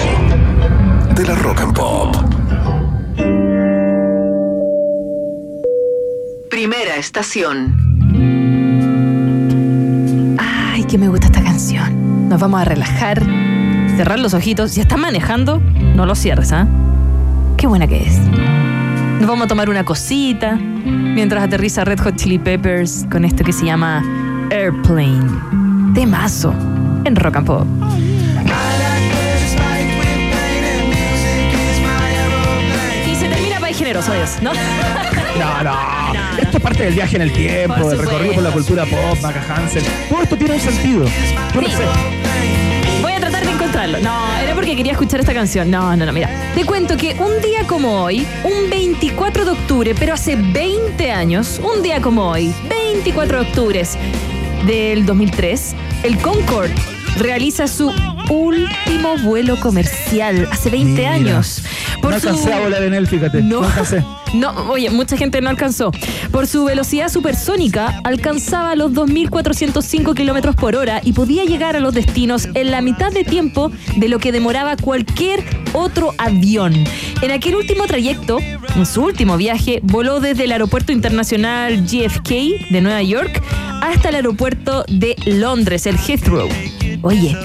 [1.17, 2.17] de la rock and pop.
[6.49, 7.75] Primera estación.
[10.39, 11.24] Ay, que me gusta.
[12.35, 13.23] Nos vamos a relajar,
[13.97, 14.73] cerrar los ojitos.
[14.73, 15.63] Si estás manejando,
[15.95, 16.67] no los cierres, ¿ah?
[17.57, 18.19] Qué buena que es.
[19.21, 23.53] Nos vamos a tomar una cosita mientras aterriza Red Hot Chili Peppers con esto que
[23.53, 24.03] se llama
[24.51, 25.95] Airplane.
[25.95, 26.53] Temazo
[27.05, 27.67] en Rock and Pop.
[33.99, 34.53] Adiós, ¿no?
[35.39, 36.39] No, no.
[36.39, 39.19] Esto es parte del viaje en el tiempo, Por del recorrido por la cultura pop,
[39.23, 39.83] Maca Hansen.
[40.09, 41.05] Todo esto tiene un sentido.
[41.55, 41.75] Yo lo Sí.
[41.77, 41.83] sé.
[43.03, 43.99] Voy a tratar de encontrarlo.
[44.01, 45.71] No, era porque quería escuchar esta canción.
[45.71, 46.29] No, no, no, mira.
[46.55, 51.61] Te cuento que un día como hoy, un 24 de octubre, pero hace 20 años,
[51.63, 53.83] un día como hoy, 24 de octubre
[54.67, 55.75] del 2003,
[56.05, 56.75] el Concorde
[57.19, 57.93] realiza su
[58.31, 61.13] último vuelo comercial hace 20 Mira.
[61.13, 61.63] años.
[62.11, 63.43] No alcancé a volar en él, fíjate.
[63.43, 63.67] No, No.
[63.67, 64.05] alcancé.
[64.35, 65.93] No, oye, mucha gente no alcanzó.
[66.33, 71.95] Por su velocidad supersónica, alcanzaba los 2.405 kilómetros por hora y podía llegar a los
[71.95, 76.75] destinos en la mitad de tiempo de lo que demoraba cualquier otro avión.
[77.23, 82.81] En aquel último trayecto, en su último viaje, voló desde el aeropuerto internacional JFK de
[82.81, 83.41] Nueva York
[83.83, 86.49] hasta el aeropuerto de Londres, el Heathrow.
[87.03, 87.37] Oye,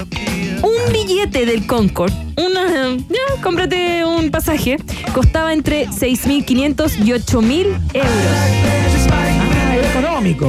[0.90, 4.78] un billete del Concorde, una, ya, cómprate un pasaje,
[5.14, 8.39] costaba entre 6.500 y 8.000 euros.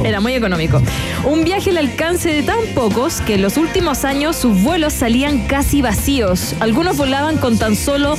[0.00, 0.08] económico.
[0.08, 0.82] Era muy económico.
[1.24, 5.46] Un viaje al alcance de tan pocos que en los últimos años sus vuelos salían
[5.46, 6.54] casi vacíos.
[6.60, 8.16] Algunos volaban con tan solo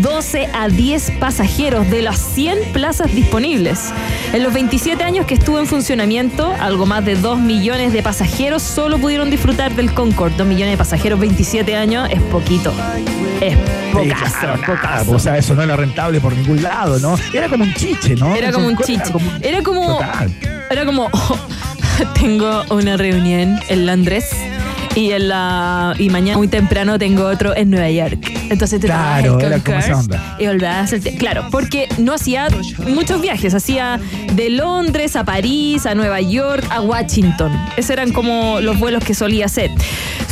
[0.00, 3.92] 12 a 10 pasajeros de las 100 plazas disponibles.
[4.32, 8.62] En los 27 años que estuvo en funcionamiento, algo más de 2 millones de pasajeros
[8.62, 10.34] solo pudieron disfrutar del Concorde.
[10.38, 12.72] 2 millones de pasajeros, 27 años, es poquito.
[13.40, 15.10] Es Sí, pocazo, claro, nada, pocazo.
[15.12, 17.16] O sea, eso no era rentable por ningún lado, ¿no?
[17.32, 18.34] Era como un chiche, ¿no?
[18.34, 19.12] Era como un era chiche.
[19.12, 20.00] como- Era como.
[20.70, 21.04] Era como.
[21.12, 21.38] oh,
[22.18, 24.30] tengo una reunión en Londres.
[24.96, 28.30] Y, en la, y mañana muy temprano tengo otro en Nueva York.
[28.48, 30.36] Entonces te Claro, el era como esa Concorde onda.
[30.38, 32.46] Y a hacerte- Claro, porque no hacía
[32.86, 33.54] muchos viajes.
[33.54, 33.98] Hacía
[34.34, 37.50] de Londres a París, a Nueva York, a Washington.
[37.76, 39.72] Esos eran como los vuelos que solía hacer.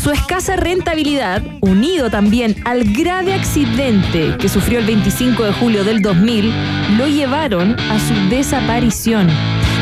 [0.01, 6.03] Su escasa rentabilidad, unido también al grave accidente que sufrió el 25 de julio del
[6.03, 6.53] 2000,
[6.99, 9.28] lo llevaron a su desaparición.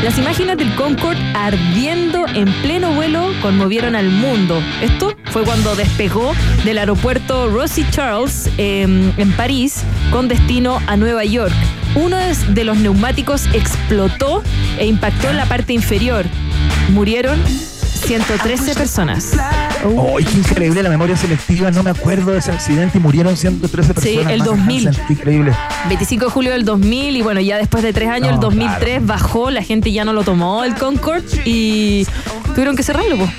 [0.03, 4.59] Las imágenes del Concorde ardiendo en pleno vuelo conmovieron al mundo.
[4.81, 6.33] Esto fue cuando despegó
[6.65, 11.53] del aeropuerto Roissy Charles eh, en París con destino a Nueva York.
[11.93, 14.41] Uno de los neumáticos explotó
[14.79, 16.25] e impactó en la parte inferior.
[16.89, 17.39] Murieron
[18.01, 19.33] 113 personas.
[19.37, 21.71] ¡Ay, qué increíble la memoria selectiva!
[21.71, 24.33] No me acuerdo de ese accidente y murieron 113 Sí, personas.
[24.33, 24.87] el Maca 2000.
[24.87, 25.53] Hansen, qué increíble.
[25.89, 29.05] 25 de julio del 2000 y bueno, ya después de tres años, No, el 2003
[29.05, 32.05] bajó, la gente ya no lo tomó el Concorde y
[32.53, 33.17] tuvieron que cerrarlo.
[33.17, 33.29] po.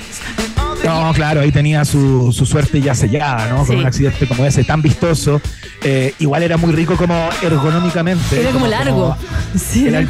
[0.83, 3.57] No, claro, ahí tenía su, su suerte ya sellada, ¿no?
[3.57, 3.75] Con Sí.
[3.75, 5.41] un accidente como ese, tan vistoso.
[5.83, 8.39] Eh, igual era muy rico como ergonómicamente.
[8.41, 9.15] Era como largo.
[9.55, 9.87] Sí.
[9.87, 10.05] era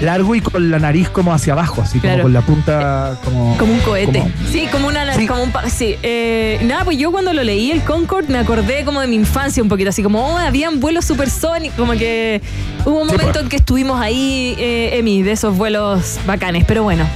[0.00, 2.16] largo y con la nariz como hacia abajo, así Claro.
[2.16, 3.56] como con la punta como...
[3.58, 4.18] Como un cohete.
[4.20, 5.96] como- sí, como una como un sí.
[6.02, 9.62] eh, nada, pues yo cuando lo leí el Concorde me acordé como de mi infancia
[9.62, 12.40] un poquito, así como oh, habían vuelos supersónicos, como que
[12.84, 13.42] hubo un Sí, momento pues.
[13.44, 17.06] en que estuvimos ahí, eh, Emi, de esos vuelos bacanes, pero bueno.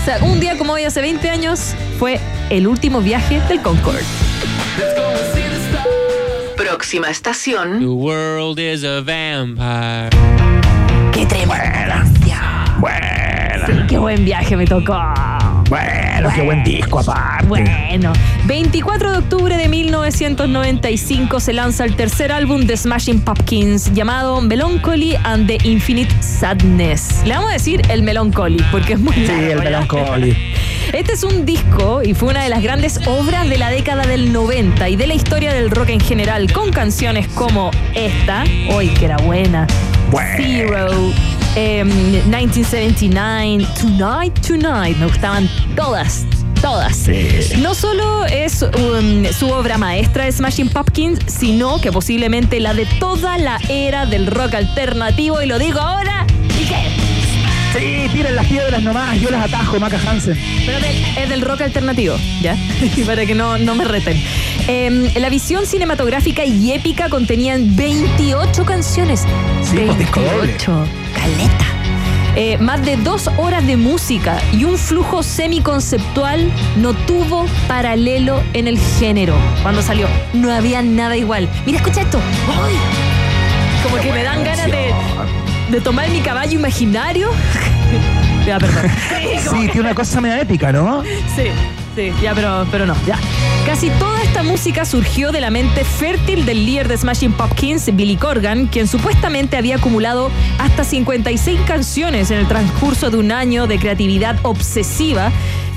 [0.00, 4.00] O sea, un día como hoy hace 20 años fue el último viaje del Concorde.
[6.56, 7.80] Próxima estación.
[7.80, 10.08] The world is a vampire.
[11.12, 12.06] ¡Qué tremenda!
[12.78, 13.66] Buena.
[13.66, 14.96] Sí, qué buen viaje me tocó.
[15.70, 17.46] Bueno, qué buen disco aparte.
[17.46, 18.12] Bueno,
[18.46, 25.14] 24 de octubre de 1995 se lanza el tercer álbum de Smashing Pumpkins llamado Melancholy
[25.22, 27.22] and the Infinite Sadness.
[27.24, 29.58] Le vamos a decir el Melancholy porque es muy Sí, largo, el.
[29.60, 30.36] Melancholy.
[30.92, 34.32] Este es un disco y fue una de las grandes obras de la década del
[34.32, 38.42] 90 y de la historia del rock en general, con canciones como esta,
[38.72, 39.68] hoy que era buena,
[40.36, 40.88] Zero,
[41.54, 46.24] em, 1979, Tonight, Tonight, me gustaban todas.
[46.60, 47.08] Todas.
[47.58, 52.84] No solo es um, su obra maestra de Smashing Pumpkins, sino que posiblemente la de
[52.98, 55.40] toda la era del rock alternativo.
[55.40, 56.26] Y lo digo ahora,
[56.60, 57.00] ¿y qué?
[57.72, 60.36] Sí, tiren las piedras nomás, yo las atajo, Maca Hansen.
[60.36, 62.56] Espérate, es del rock alternativo, ¿ya?
[63.06, 64.20] Para que no, no me reten.
[64.68, 69.24] Eh, la visión cinematográfica y épica contenían 28 canciones.
[69.62, 70.48] Sí, pues, disco doble.
[70.48, 70.99] 28.
[71.14, 71.66] Caleta.
[72.36, 78.68] Eh, más de dos horas de música y un flujo semiconceptual no tuvo paralelo en
[78.68, 80.06] el género cuando salió.
[80.32, 81.48] No había nada igual.
[81.66, 82.20] Mira, escucha esto.
[82.48, 82.74] ¡Ay!
[83.82, 84.94] Como que me dan ganas de,
[85.70, 87.30] de tomar mi caballo imaginario.
[88.46, 88.84] ya, perdón.
[89.42, 91.02] Sí, tiene una cosa media épica, ¿no?
[91.34, 91.46] Sí,
[91.94, 93.18] sí, ya, pero, pero no, ya.
[93.66, 98.16] Casi toda esta música surgió de la mente fértil del líder de Smashing Pumpkins, Billy
[98.16, 103.78] Corgan, quien supuestamente había acumulado hasta 56 canciones en el transcurso de un año de
[103.78, 105.30] creatividad obsesiva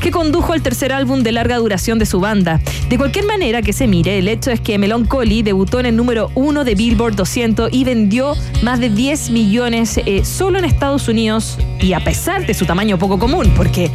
[0.04, 2.60] que condujo al tercer álbum de larga duración de su banda.
[2.90, 6.30] De cualquier manera que se mire, el hecho es que Melancholy debutó en el número
[6.36, 11.58] uno de Billboard 200 y vendió más de 10 millones eh, solo en Estados Unidos
[11.80, 13.90] y a pesar de su tamaño poco común, porque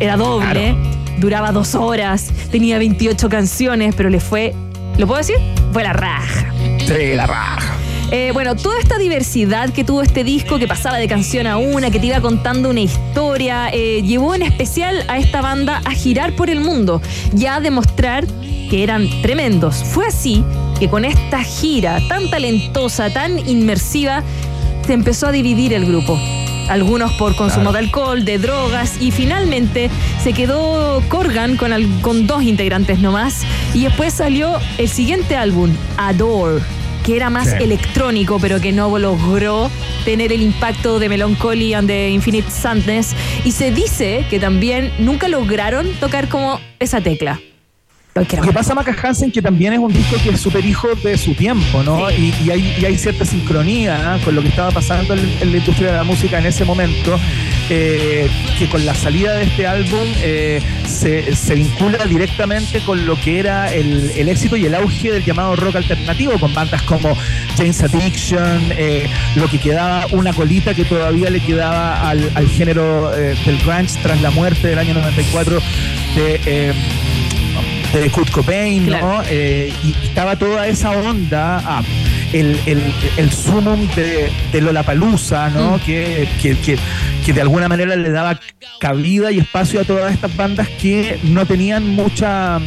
[0.00, 0.74] era doble,
[1.18, 4.54] duraba dos horas, tenía 28 canciones, pero le fue,
[4.96, 5.36] ¿lo puedo decir?
[5.72, 6.52] Fue la raja.
[6.78, 7.76] Sí, la raja.
[8.10, 11.90] Eh, bueno, toda esta diversidad que tuvo este disco, que pasaba de canción a una,
[11.90, 16.34] que te iba contando una historia, eh, llevó en especial a esta banda a girar
[16.34, 17.00] por el mundo
[17.36, 18.26] y a demostrar
[18.70, 19.84] que eran tremendos.
[19.84, 20.42] Fue así
[20.80, 24.24] que con esta gira tan talentosa, tan inmersiva,
[24.86, 26.18] se empezó a dividir el grupo.
[26.70, 27.72] Algunos por consumo Claro.
[27.72, 29.90] de alcohol, de drogas y finalmente
[30.22, 33.42] se quedó Corgan con, al- con dos integrantes nomás
[33.74, 36.62] y después salió el siguiente álbum, Adore
[37.04, 37.56] que era más Sí.
[37.60, 39.70] electrónico, pero que no logró
[40.04, 43.14] tener el impacto de Melancholy and the Infinite Sadness.
[43.42, 47.40] Y se dice que también nunca lograron tocar como esa tecla.
[48.14, 50.88] Lo que que pasa, Maca Hansen, que también es un disco que es súper hijo
[51.04, 52.10] de su tiempo, ¿no?
[52.10, 54.20] Y, y hay, y hay cierta sincronía ¿eh?
[54.24, 57.16] con lo que estaba pasando en, en la industria de la música en ese momento,
[57.68, 63.14] eh, que con la salida de este álbum eh, se, se vincula directamente con lo
[63.14, 67.16] que era el, el éxito y el auge del llamado rock alternativo, con bandas como
[67.56, 73.10] James Addiction, eh, lo que quedaba, una colita que todavía le quedaba al, al género
[73.12, 75.60] del grunge tras la muerte del año 94
[76.16, 76.74] de...
[77.92, 79.22] de Kurt Cobain, ¿no?
[79.28, 81.82] Eh, y estaba toda esa onda, ah,
[82.32, 82.82] el, el,
[83.16, 85.76] el sumum de, de Lollapalooza, ¿no?
[85.76, 85.80] Mm.
[85.80, 86.78] Que, que, que,
[87.24, 88.40] que de alguna manera le daba
[88.80, 92.60] cabida y espacio a todas estas bandas que no tenían mucha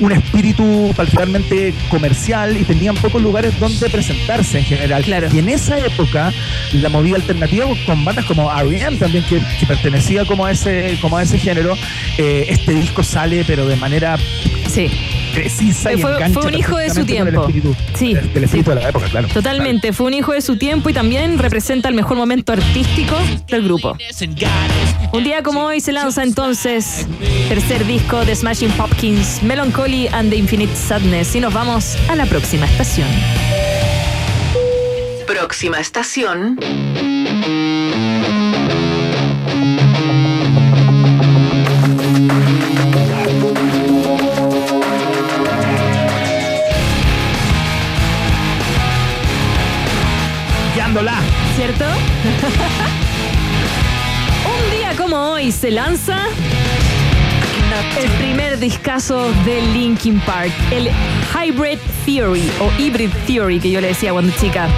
[0.00, 5.04] un espíritu particularmente comercial y tenían pocos lugares donde presentarse en general.
[5.32, 6.32] Y en esa época,
[6.72, 8.96] la movida alternativa con bandas como R.E.M.
[8.98, 11.74] también, que, que pertenecía como a ese, como a ese género,
[12.18, 14.16] eh, este disco sale pero de manera
[14.68, 14.90] Sí.
[15.36, 17.42] Precisa y Fue- engancha fue un hijo de su tiempo.
[17.42, 19.28] espíritu, Sí, del- espíritu de la época, claro.
[19.28, 23.14] Totalmente, fue un hijo de su tiempo y también representa el mejor momento artístico
[23.48, 23.96] del grupo.
[25.12, 27.06] Un día como hoy se lanza entonces
[27.48, 32.26] tercer disco de Smashing Pumpkins, Melancholy and the Infinite Sadness y nos vamos a la
[32.26, 33.06] próxima estación.
[35.26, 36.58] Próxima estación.
[51.76, 51.94] ¿Cierto?
[54.46, 56.16] Un día como hoy se lanza
[58.00, 60.88] el primer discazo de Linkin Park, el
[61.34, 64.68] Hybrid Theory o Hybrid Theory que yo le decía cuando chica,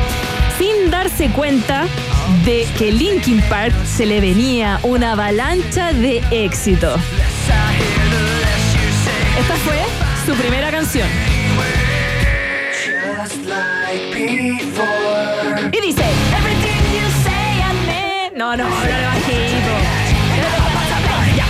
[0.58, 1.86] sin darse cuenta
[2.44, 6.96] de que Linkin Park se le venía una avalancha de éxito.
[9.38, 9.78] Esta fue
[10.26, 11.06] su primera canción.
[15.72, 16.07] Y dice,
[18.38, 19.74] No, no, bajito.
[21.36, 21.44] Ya.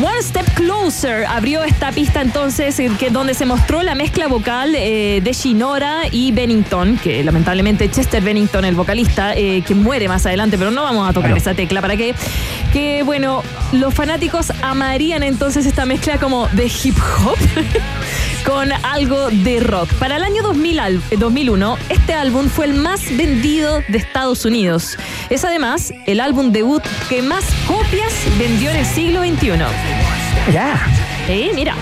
[0.00, 4.76] One Step Closer abrió esta pista entonces, eh, que donde se mostró la mezcla vocal
[4.76, 10.24] eh, de Shinora y Bennington, que lamentablemente Chester Bennington, el vocalista, eh, que muere más
[10.24, 12.14] adelante, pero no vamos a tocar esa tecla para que,
[12.78, 17.36] que bueno, los fanáticos amarían entonces esta mezcla como de hip hop
[18.46, 19.92] con algo de rock.
[19.94, 24.44] Para el año 2000 al- eh, 2001, este álbum fue el más vendido de Estados
[24.44, 24.96] Unidos.
[25.28, 29.48] Es además el álbum debut que más copias vendió en el siglo XXI.
[30.52, 30.80] Ya.
[31.26, 31.74] Eh, mira.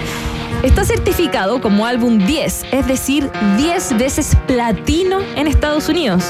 [0.63, 6.25] Está certificado como álbum 10, es decir, 10 veces platino en Estados Unidos.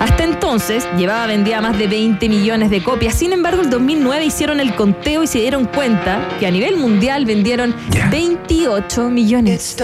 [0.00, 3.14] Hasta entonces llevaba vendida más de 20 millones de copias.
[3.14, 7.24] Sin embargo, el 2009 hicieron el conteo y se dieron cuenta que a nivel mundial
[7.24, 7.74] vendieron
[8.10, 9.76] 28 millones.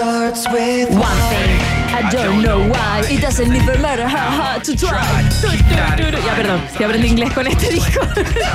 [0.91, 1.78] One Thing.
[1.99, 3.01] I don't know why.
[3.09, 5.27] It doesn't even matter how hard to try.
[5.41, 6.25] Tu, tu, tu, tu.
[6.25, 7.99] Ya, perdón, que aprendí inglés con este disco.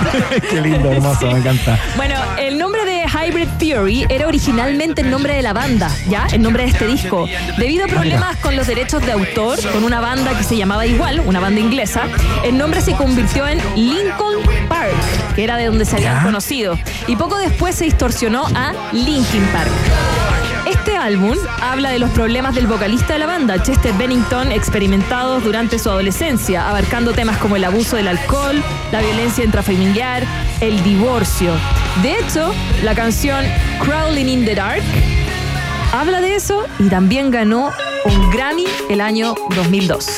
[0.51, 1.79] Qué lindo, hermoso, me encanta.
[1.97, 6.27] Bueno, el nombre de Hybrid Theory era originalmente el nombre de la banda, ¿ya?
[6.33, 7.29] El nombre de este disco.
[7.59, 11.21] Debido a problemas con los derechos de autor, con una banda que se llamaba igual,
[11.27, 12.05] una banda inglesa,
[12.45, 14.39] el nombre se convirtió en Lincoln
[14.69, 14.95] Park,
[15.35, 16.79] que era de donde se habían conocido.
[17.07, 20.24] Y poco después se distorsionó a Linkin Park.
[21.61, 26.67] Habla de los problemas del vocalista de la banda, Chester Bennington, experimentados durante su adolescencia,
[26.67, 30.25] abarcando temas como el abuso del alcohol, la violencia intrafamiliar,
[30.63, 31.53] el divorcio.
[32.03, 33.45] De hecho, la canción
[33.85, 34.83] Crawling in the Dark
[35.93, 37.71] habla de eso y también ganó
[38.07, 40.09] un Grammy el año 2002.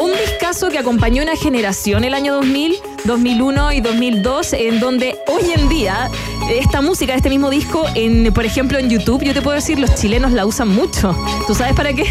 [0.00, 2.74] Un discazo que acompañó una generación el año 2000,
[3.04, 6.10] 2001 y 2002, en donde hoy en día
[6.50, 9.94] esta música, este mismo disco, en, por ejemplo en YouTube, yo te puedo decir, los
[9.94, 11.16] chilenos la usan mucho.
[11.46, 12.04] ¿Tú sabes para qué?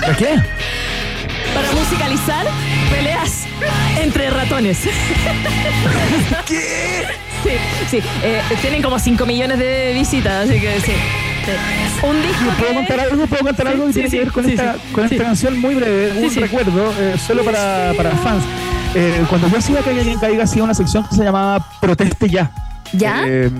[0.00, 0.36] ¿Para qué?
[1.54, 2.46] Para musicalizar
[2.90, 3.44] peleas
[4.00, 4.78] entre ratones.
[6.46, 7.04] ¿Qué?
[7.42, 7.50] Sí,
[7.90, 8.02] sí.
[8.22, 10.92] eh, tienen como 5 millones de visitas, así que sí.
[10.92, 12.06] sí.
[12.06, 12.44] Un disco.
[12.58, 13.26] ¿Puedo contar algo?
[13.26, 15.74] ¿Puedo contar algo que Sí, tiene sí, que ver con, esta, con esta canción muy
[15.74, 16.12] breve?
[16.24, 18.44] Un recuerdo, eh, solo para, para fans.
[18.94, 22.50] Eh, cuando yo hacía Caiga quien caiga, hacía una sección que se llamaba Proteste ya.
[22.92, 23.24] ¿Ya?
[23.26, 23.50] Eh,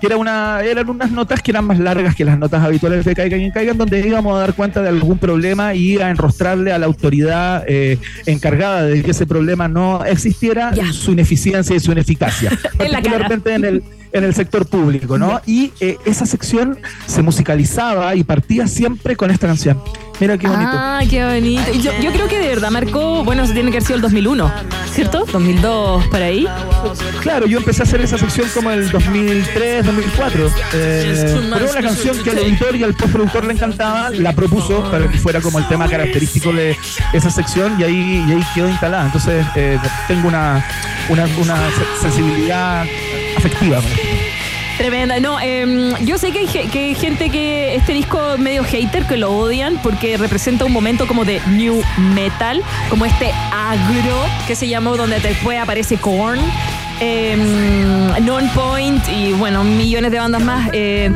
[0.00, 3.14] que era una, eran unas notas que eran más largas que las notas habituales de
[3.14, 6.72] Caiga quien caiga, en donde íbamos a dar cuenta de algún problema y a enrostrarle
[6.72, 11.92] a la autoridad eh, encargada de que ese problema no existiera su ineficiencia y su
[11.92, 12.50] ineficacia.
[12.78, 13.18] En la cara.
[13.28, 15.40] particularmente en el, en el sector público, ¿no?
[15.46, 19.80] Y eh, esa sección se musicalizaba y partía siempre con esta canción.
[20.20, 20.70] Mira qué bonito.
[20.74, 21.72] Ah, qué bonito.
[21.82, 24.52] Yo, yo creo que de verdad marcó, bueno, se tiene que haber sido el 2001,
[24.92, 25.24] ¿cierto?
[25.32, 26.46] 2002, por ahí.
[27.22, 30.50] Claro, yo empecé a hacer esa sección como el 2003, 2004.
[30.74, 34.90] Eh, pero era una canción que al editor y al postproductor le encantaba, la propuso
[34.90, 36.76] para que fuera como el tema característico de
[37.14, 39.06] esa sección y ahí, y ahí quedó instalada.
[39.06, 40.62] Entonces eh, tengo una,
[41.08, 42.84] una, una se- sensibilidad
[43.48, 43.58] esto.
[44.78, 45.20] Tremenda.
[45.20, 49.18] No, em, yo sé que hay, que hay gente que este disco medio hater, que
[49.18, 51.82] lo odian porque representa un momento como de new
[52.14, 56.40] metal, como este agro que se llamó, donde después aparece Korn.
[57.00, 60.70] em, Non-Point y bueno, millones de bandas más.
[60.72, 61.10] eh,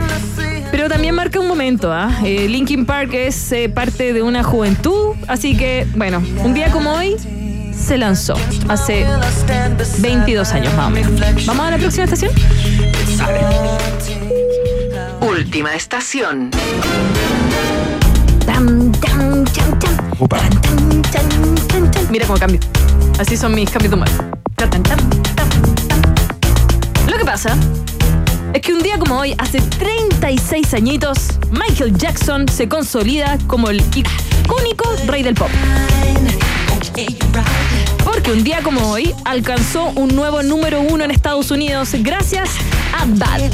[0.70, 2.11] pero también marca un momento, ¿ah?
[2.25, 6.91] Eh, Linkin Park es eh, parte de una juventud, así que bueno, un día como
[6.93, 7.16] hoy
[7.85, 8.35] se lanzó,
[8.68, 9.07] hace
[9.99, 11.12] 22 años más o menos.
[11.45, 12.32] ¿Vamos a la próxima estación?
[15.20, 16.51] Última estación.
[18.47, 19.97] Tam, tam, cham, cham.
[22.11, 22.61] Mira cómo cambio.
[23.18, 24.09] Así son mis cambios de humor.
[27.07, 27.55] Lo que pasa
[28.55, 33.80] es que un día como hoy, hace 36 añitos, Michael Jackson se consolida como el
[33.80, 35.50] icónico rey del pop.
[38.05, 42.50] Porque un día como hoy alcanzó un nuevo número uno en Estados Unidos gracias
[42.96, 43.50] a Bad.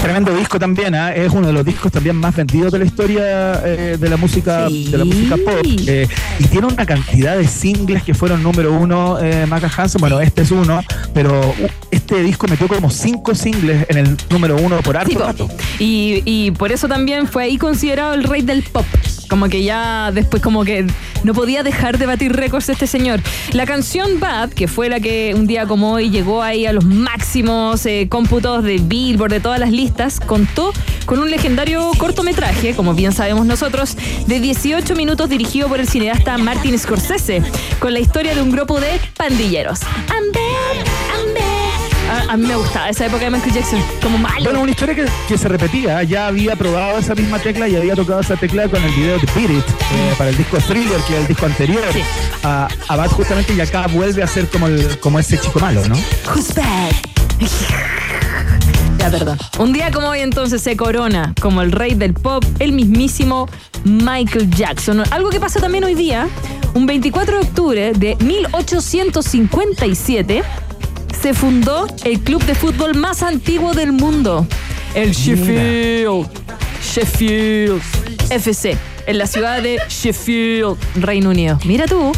[0.00, 1.12] Tremendo disco también, ¿ah?
[1.12, 4.68] es uno de los discos también más vendidos de la historia eh, de la música
[4.68, 9.18] de la música pop eh, y tiene una cantidad de singles que fueron número uno
[9.20, 10.80] eh, Maca Hansen, bueno este es uno,
[11.12, 11.54] pero
[12.12, 15.22] este disco metió como cinco singles en el número uno por harto Sí, po.
[15.24, 15.48] rato.
[15.78, 18.84] Y, y por eso también fue ahí considerado el rey del pop.
[19.30, 20.86] Como que ya después como que
[21.24, 23.20] no podía dejar de batir récords este señor.
[23.52, 26.84] La canción Bad, que fue la que un día como hoy llegó ahí a los
[26.84, 30.74] máximos eh, cómputos de Billboard, de todas las listas, contó
[31.06, 33.96] con un legendario cortometraje, como bien sabemos nosotros,
[34.26, 37.42] de 18 minutos dirigido por el cineasta Martin Scorsese,
[37.78, 39.80] con la historia de un grupo de pandilleros.
[40.10, 41.11] I'm bad.
[42.28, 44.44] A, mí me gustaba esa época de Michael Jackson, como malo.
[44.44, 47.94] Bueno, una historia que, que se repetía, ya había probado esa misma tecla y había
[47.94, 51.14] tocado esa tecla con el video de Beat It, eh, para el disco Thriller, que
[51.14, 51.82] es el disco anterior
[52.42, 55.82] a, a Bad justamente, y acá vuelve a ser como, el, como ese chico malo,
[55.88, 55.96] ¿no?
[56.34, 56.92] Who's bad?
[58.98, 59.38] Ya, perdón.
[59.58, 63.48] Un día como hoy entonces se corona como el rey del pop, el mismísimo
[63.84, 65.02] Michael Jackson.
[65.10, 66.28] Algo que pasa también hoy día,
[66.74, 70.42] un 24 de octubre de 1857,
[71.22, 74.44] se fundó el club de fútbol más antiguo del mundo,
[74.92, 76.26] el Sheffield.
[76.82, 77.80] Sheffield
[78.30, 81.60] FC, en la ciudad de Sheffield, Reino Unido.
[81.64, 82.10] Mira tú.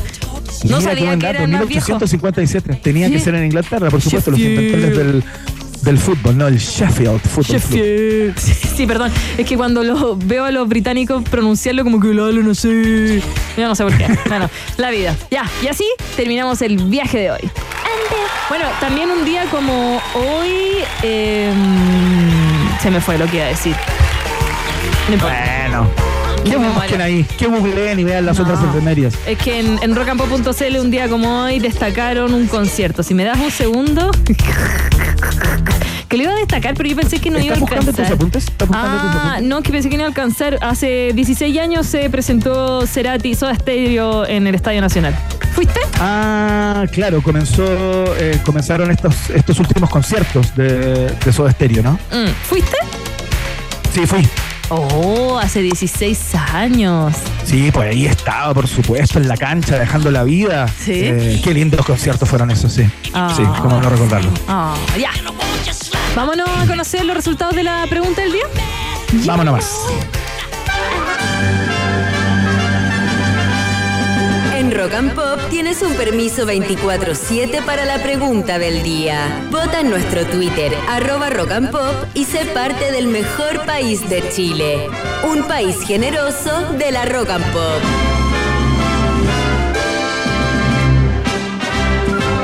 [0.64, 1.86] No Mira sabía que dato, era el más viejo.
[1.86, 2.80] 1857.
[2.82, 5.24] Tenía que ser en Inglaterra, por supuesto, los inventores del,
[5.84, 7.44] del fútbol, no el Sheffield Club.
[7.46, 8.38] Sheffield.
[8.44, 9.12] Sí, sí, perdón.
[9.38, 13.22] Es que cuando lo veo a los británicos pronunciarlo como que lo hablan así.
[13.56, 14.06] Yo no sé por qué.
[14.28, 15.14] Bueno, la vida.
[15.30, 15.84] Ya, y así
[16.16, 17.50] terminamos el viaje de hoy.
[18.48, 20.84] Bueno, también un día como hoy.
[21.02, 21.54] em,
[22.82, 23.74] se me fue lo que iba a decir.
[25.10, 25.16] No.
[25.18, 26.13] Bueno.
[26.44, 27.26] ¿Qué busquen ahí?
[27.38, 29.14] ¿Qué googleen y vean las otras enfermerías?
[29.26, 29.94] Es que en, en
[30.80, 33.02] un día como hoy destacaron un concierto.
[33.02, 34.10] Si me das un segundo.
[36.08, 37.98] que lo iba a destacar, pero yo pensé que no iba a ¿Estás buscando tus
[37.98, 38.14] alcanzar.
[38.14, 38.44] apuntes?
[38.44, 39.48] ¿Estás buscando tus Ah, apuntes?
[39.48, 40.58] no, que pensé que no iba a alcanzar.
[40.60, 45.16] Hace 16 años se presentó Cerati Soda Stereo en el Estadio Nacional.
[45.54, 45.80] ¿Fuiste?
[45.98, 47.64] Ah, claro, comenzó,
[48.18, 51.92] eh, comenzaron estos, estos últimos conciertos de, de Soda Stereo, ¿no?
[52.12, 52.76] Mm, ¿Fuiste?
[53.94, 54.28] Sí, fui.
[54.70, 57.14] Oh, hace 16 años.
[57.44, 60.66] Sí, pues ahí estaba, por supuesto, en la cancha, dejando la vida.
[60.68, 60.92] Sí.
[60.94, 62.88] Eh, qué lindos conciertos fueron esos, sí.
[63.12, 63.32] Ah.
[63.36, 64.30] Sí, cómo no recordarlo.
[64.48, 65.10] Ah, ya.
[66.16, 68.44] Vámonos a conocer los resultados de la pregunta del día.
[69.26, 69.70] Vámonos más.
[74.84, 79.40] Rock and Pop tienes un permiso 24-7 para la pregunta del día.
[79.50, 84.22] Vota en nuestro Twitter, arroba Rock and Pop, y sé parte del mejor país de
[84.28, 84.86] Chile.
[85.22, 87.80] Un país generoso de la Rock and Pop.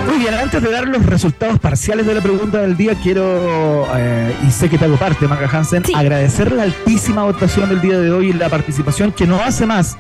[0.08, 4.34] Muy bien, antes de dar los resultados parciales de la pregunta del día, quiero, eh,
[4.48, 8.10] y sé que te hago parte, Maca Hansen, agradecer la altísima votación del día de
[8.10, 9.98] hoy y la participación que no hace más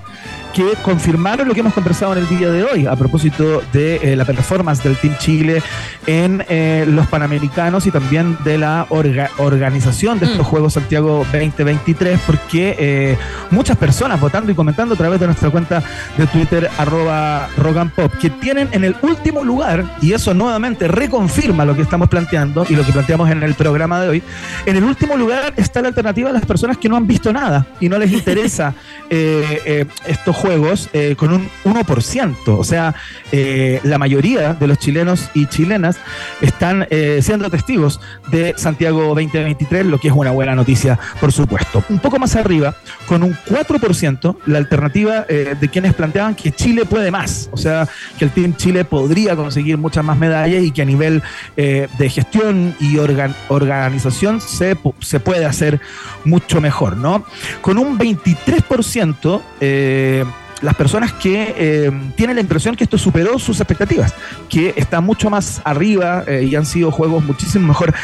[0.54, 4.16] que confirmaron lo que hemos conversado en el día de hoy a propósito de eh,
[4.16, 5.62] la performance del Team Chile
[6.06, 12.20] en eh, los Panamericanos y también de la orga- organización de estos Juegos Santiago 2023,
[12.26, 13.18] porque eh,
[13.50, 15.82] muchas personas votando y comentando a través de nuestra cuenta
[16.16, 20.88] de Twitter, arroba Rock and Pop, que tienen en el último lugar, y eso nuevamente
[20.88, 24.22] reconfirma lo que estamos planteando y lo que planteamos en el programa de hoy,
[24.66, 27.66] en el último lugar está la alternativa a las personas que no han visto nada
[27.80, 28.74] y no les interesa
[29.10, 32.36] eh, eh, estos juegos eh, con un 1%.
[32.58, 32.94] O sea,
[33.32, 35.98] eh, la mayoría de los chilenos y chilenas
[36.40, 41.84] están eh, siendo testigos de Santiago 2023, lo que es una buena noticia, por supuesto.
[41.88, 42.74] Un poco más arriba,
[43.06, 47.48] con un 4%, la alternativa de quienes planteaban que Chile puede más.
[47.52, 47.86] O sea,
[48.18, 51.22] que el Team Chile podría conseguir muchas más medallas y que a nivel
[51.56, 55.80] de gestión y organ- organización se, se puede hacer
[56.24, 57.24] mucho mejor, ¿no?
[57.60, 60.24] Con un 23%, eh,
[60.62, 64.14] las personas que eh, tienen la impresión que esto superó sus expectativas,
[64.48, 67.94] que está mucho más arriba eh, y han sido juegos muchísimo mejor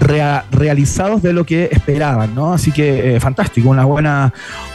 [0.00, 2.52] rea- realizados de lo que esperaban, ¿no?
[2.54, 4.32] Así que eh, fantástico, una buena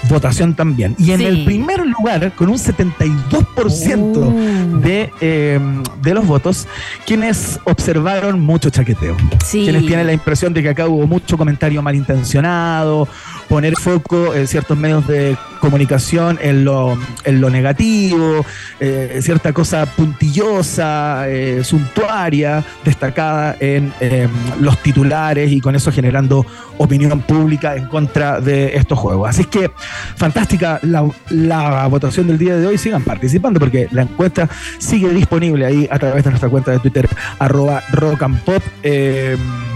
[0.09, 0.95] votación también.
[0.99, 1.25] Y en Sí.
[1.25, 5.59] el primer lugar, con un 72% de, eh,
[6.01, 6.67] de los votos,
[7.05, 9.15] quienes observaron mucho chaqueteo.
[9.45, 9.63] Sí.
[9.63, 13.07] Quienes tienen la impresión de que acá hubo mucho comentario malintencionado,
[13.47, 18.45] poner foco en ciertos medios de comunicación en lo, en lo negativo,
[18.81, 24.27] eh, cierta cosa puntillosa, eh, suntuaria, destacada en eh,
[24.59, 26.45] los titulares y con eso generando
[26.77, 29.29] opinión pública en contra de estos juegos.
[29.29, 29.71] Así que
[30.17, 32.77] fantástica la, la votación del día de hoy.
[32.77, 37.07] Sigan participando porque la encuesta sigue disponible ahí a través de nuestra cuenta de Twitter,
[37.39, 38.63] arroba rock and pop.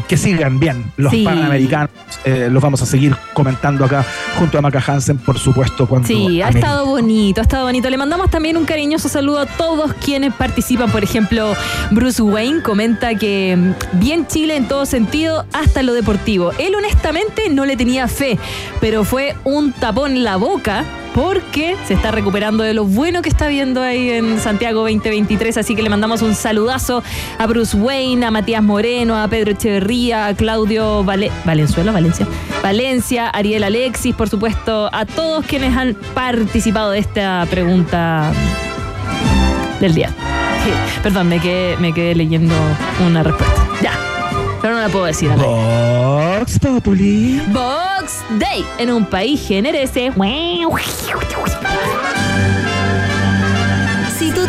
[0.07, 1.23] Que sigan bien los Sí.
[1.23, 1.89] panamericanos.
[2.23, 4.05] eh, los vamos a seguir comentando acá
[4.37, 7.89] junto a Maca Hansen, por supuesto, cuando Sí, ha estado bonito, ha estado bonito.
[7.89, 10.89] Le mandamos también un cariñoso saludo a todos quienes participan.
[10.91, 11.53] Por ejemplo,
[11.91, 16.51] Bruce Wayne comenta que mm, bien Chile en todo sentido, hasta lo deportivo.
[16.57, 18.37] Él honestamente no le tenía fe,
[18.81, 20.83] pero fue un tapón en la boca
[21.15, 25.57] porque se está recuperando de lo bueno que está viendo ahí en Santiago 2023.
[25.57, 27.01] Así que le mandamos un saludazo
[27.39, 32.27] a Bruce Wayne, a Matías Moreno, a Pedro Echeverría, a Claudio Vale- Valenzuela, Valencia,
[32.63, 38.31] Valencia, Ariel Alexis, por supuesto, a todos quienes han participado de esta pregunta
[39.79, 40.09] del día.
[40.09, 40.71] Sí,
[41.03, 42.53] Perdón, me quedé, me quedé leyendo
[43.05, 43.55] una respuesta.
[43.81, 43.93] Ya,
[44.61, 45.29] pero no la puedo decir.
[45.31, 47.41] Vox Populi.
[47.51, 50.11] Box Day en un país generese.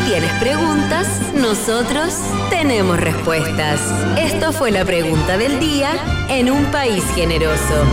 [0.09, 2.15] Tienes preguntas, nosotros
[2.49, 3.79] tenemos respuestas.
[4.19, 5.91] Esto fue la pregunta del día
[6.31, 7.85] en un país generoso.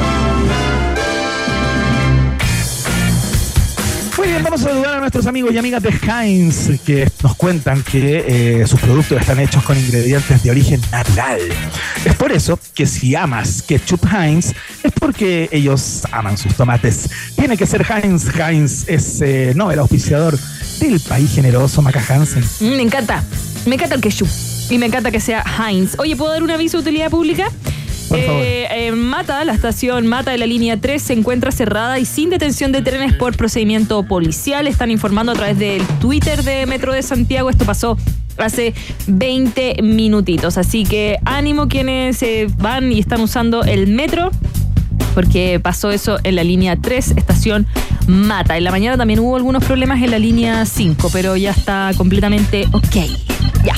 [4.18, 7.84] Muy bien, vamos a saludar a nuestros amigos y amigas de Heinz que nos cuentan
[7.84, 11.42] que eh, sus productos están hechos con ingredientes de origen natural.
[12.06, 14.54] Es por eso que si amas ketchup Heinz,
[14.84, 17.10] es porque ellos aman sus tomates.
[17.36, 18.34] Tiene que ser Heinz.
[18.34, 20.40] Heinz es eh, no el auspiciador
[20.80, 22.44] del país generoso Maca Hansen.
[22.60, 23.24] Mm, Me encanta.
[23.66, 24.28] Me encanta el ketchup.
[24.70, 25.96] Y me encanta que sea Heinz.
[26.00, 27.52] Oye, ¿puedo dar un aviso de utilidad pública?
[28.10, 28.42] Por favor.
[28.44, 32.30] Eh, en Mata, la estación Mata de la línea 3 se encuentra cerrada y sin
[32.30, 34.68] detención de trenes por procedimiento policial.
[34.68, 37.50] Están informando a través del Twitter de Metro de Santiago.
[37.50, 37.98] Esto pasó
[38.38, 38.74] hace
[39.08, 40.58] 20 minutitos.
[40.58, 44.32] Así que ánimo quienes eh, van y están usando el metro
[45.16, 47.66] porque pasó eso en la línea 3, estación
[48.08, 48.58] mata.
[48.58, 52.68] En la mañana también hubo algunos problemas en la línea 5, pero ya está completamente
[52.72, 53.35] ok.
[53.66, 53.74] Ya.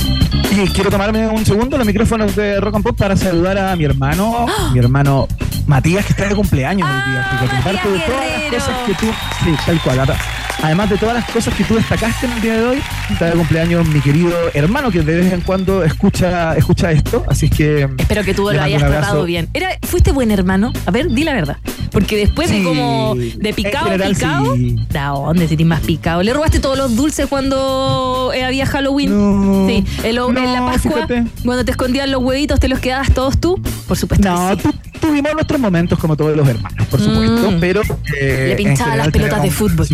[0.51, 3.85] Y quiero tomarme un segundo los micrófonos de Rock and Pop para saludar a mi
[3.85, 5.27] hermano, mi hermano
[5.65, 7.29] Matías, que está de cumpleaños hoy día.
[7.31, 9.05] Que contarte de todas las cosas que tú.
[9.43, 9.99] Sí, tal cual.
[9.99, 10.17] ahora,
[10.63, 12.79] Además de todas las cosas que tú destacaste en el día de hoy,
[13.11, 17.23] está de cumpleaños mi querido hermano que de vez en cuando escucha, escucha esto.
[17.27, 17.89] Así es que.
[17.97, 19.49] Espero que tú lo hayas tratado bien.
[19.53, 20.73] Era, ¿Fuiste buen hermano?
[20.85, 21.57] A ver, di la verdad.
[21.91, 24.75] Porque después de como de picado, En general, picado, sí.
[24.89, 26.23] ¿de dónde te más picado?
[26.23, 29.67] ¿Le robaste todos los dulces cuando eh, había Halloween?
[29.67, 31.25] Sí, en, lo- en la Pascua, fíjate.
[31.45, 33.61] cuando te escondían los huevitos, ¿te los quedabas todos tú?
[33.87, 34.29] Por supuesto.
[34.29, 34.69] No, que sí.
[34.99, 37.59] Tu- tuvimos nuestros momentos como todos los hermanos, por supuesto, Mm.
[37.59, 37.81] pero.
[38.19, 39.87] eh, Le en pinchaba las pelotas de fútbol.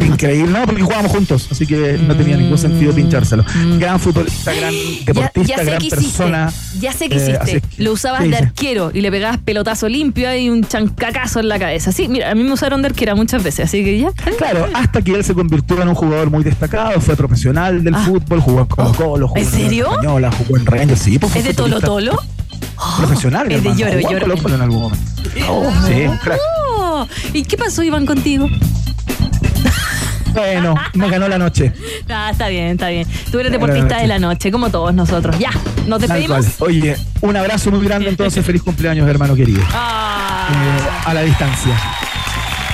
[0.00, 3.44] Increíble, no, porque jugábamos juntos, así que no tenía ningún sentido pinchárselo.
[3.78, 4.72] Gran futbolista, gran
[5.04, 5.44] deportista, Mm.
[5.44, 5.96] ya sé gran hiciste.
[5.96, 6.52] persona.
[6.80, 7.62] Ya sé que Eh, hiciste.
[7.82, 11.58] Lo usabas ¿qué de arquero y le pegabas pelotazo limpio y un chancacazo en la
[11.58, 11.90] cabeza.
[11.90, 14.12] Sí, mira, a mí me usaron de arquera muchas veces, así que ya.
[14.38, 18.40] Claro, hasta que él se convirtió en un jugador muy destacado, fue profesional del fútbol,
[18.40, 19.42] jugó en Colo Colo, jugó Ah.
[19.42, 19.86] ¿en serio?
[19.86, 22.12] la Española, jugó en Rangers, sí, pues ¿Es de Tolo futbolista
[22.98, 24.62] Profesional, Es de lloro, jugó en lloro.
[24.62, 25.30] Algún momento.
[25.86, 26.38] Sí, un crack.
[26.78, 28.48] Oh, ¿Y qué pasó, Iván, contigo?
[30.34, 31.72] Bueno, me ganó la noche.
[32.10, 33.06] Ah, está bien, está bien.
[33.30, 34.00] Tú eres deportista noche.
[34.02, 35.36] de la noche, como todos nosotros.
[35.38, 35.50] Ya,
[35.86, 36.46] nos despedimos.
[36.60, 39.60] Oye, un abrazo muy grande entonces, feliz cumpleaños, hermano querido.
[39.74, 41.72] Ah, Eh, a la distancia.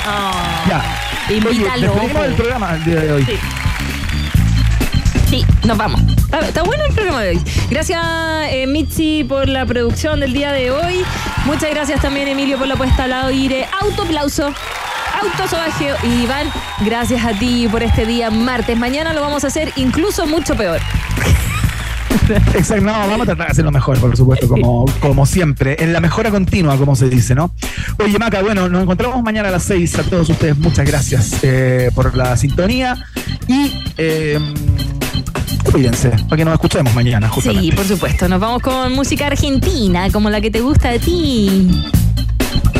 [0.06, 0.64] ah.
[0.68, 1.34] Ya.
[1.34, 1.70] Invítalo.
[1.70, 3.24] Oye, despedimos el programa el día de hoy.
[3.24, 3.32] Sí.
[5.30, 6.00] Sí, nos vamos.
[6.42, 7.40] Está, bueno el programa de hoy.
[7.70, 8.02] Gracias,
[8.50, 11.04] eh, por la producción del día de hoy.
[11.44, 13.68] Muchas gracias también, Emilio, por la puesta al aire.
[13.80, 14.52] Autoplauso.
[15.22, 15.96] Autosobajeo.
[16.02, 16.50] Y Iván,
[16.84, 18.76] gracias a ti por este día martes.
[18.76, 20.80] Mañana lo vamos a hacer incluso mucho peor.
[22.54, 26.00] Exacto, no, vamos a tratar de hacerlo mejor, por supuesto, como, como siempre, en la
[26.00, 27.54] mejora continua, como se dice, ¿no?
[27.98, 29.98] Oye, Maca, bueno, nos encontramos mañana a las 6.
[29.98, 32.96] A todos ustedes, muchas gracias eh, por la sintonía
[33.48, 34.38] y eh,
[35.70, 37.70] cuídense, para que nos escuchemos mañana, justamente.
[37.70, 38.28] Sí, por supuesto.
[38.28, 41.70] Nos vamos con música argentina, como la que te gusta a ti.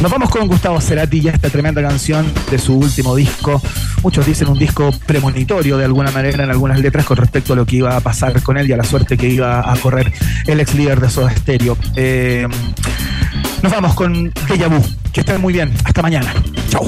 [0.02, 3.60] Nos vamos con Gustavo Cerati y esta tremenda canción de su último disco.
[4.02, 7.64] Muchos dicen un disco premonitorio de alguna manera en algunas letras con respecto a lo
[7.64, 10.12] que iba a pasar con él y a la suerte que iba a correr
[10.46, 11.78] el ex líder de Soda Stereo.
[11.96, 12.46] Eh,
[13.62, 14.68] nos vamos con Deja.
[15.12, 15.72] Que estén muy bien.
[15.84, 16.34] Hasta mañana.
[16.68, 16.86] Chau.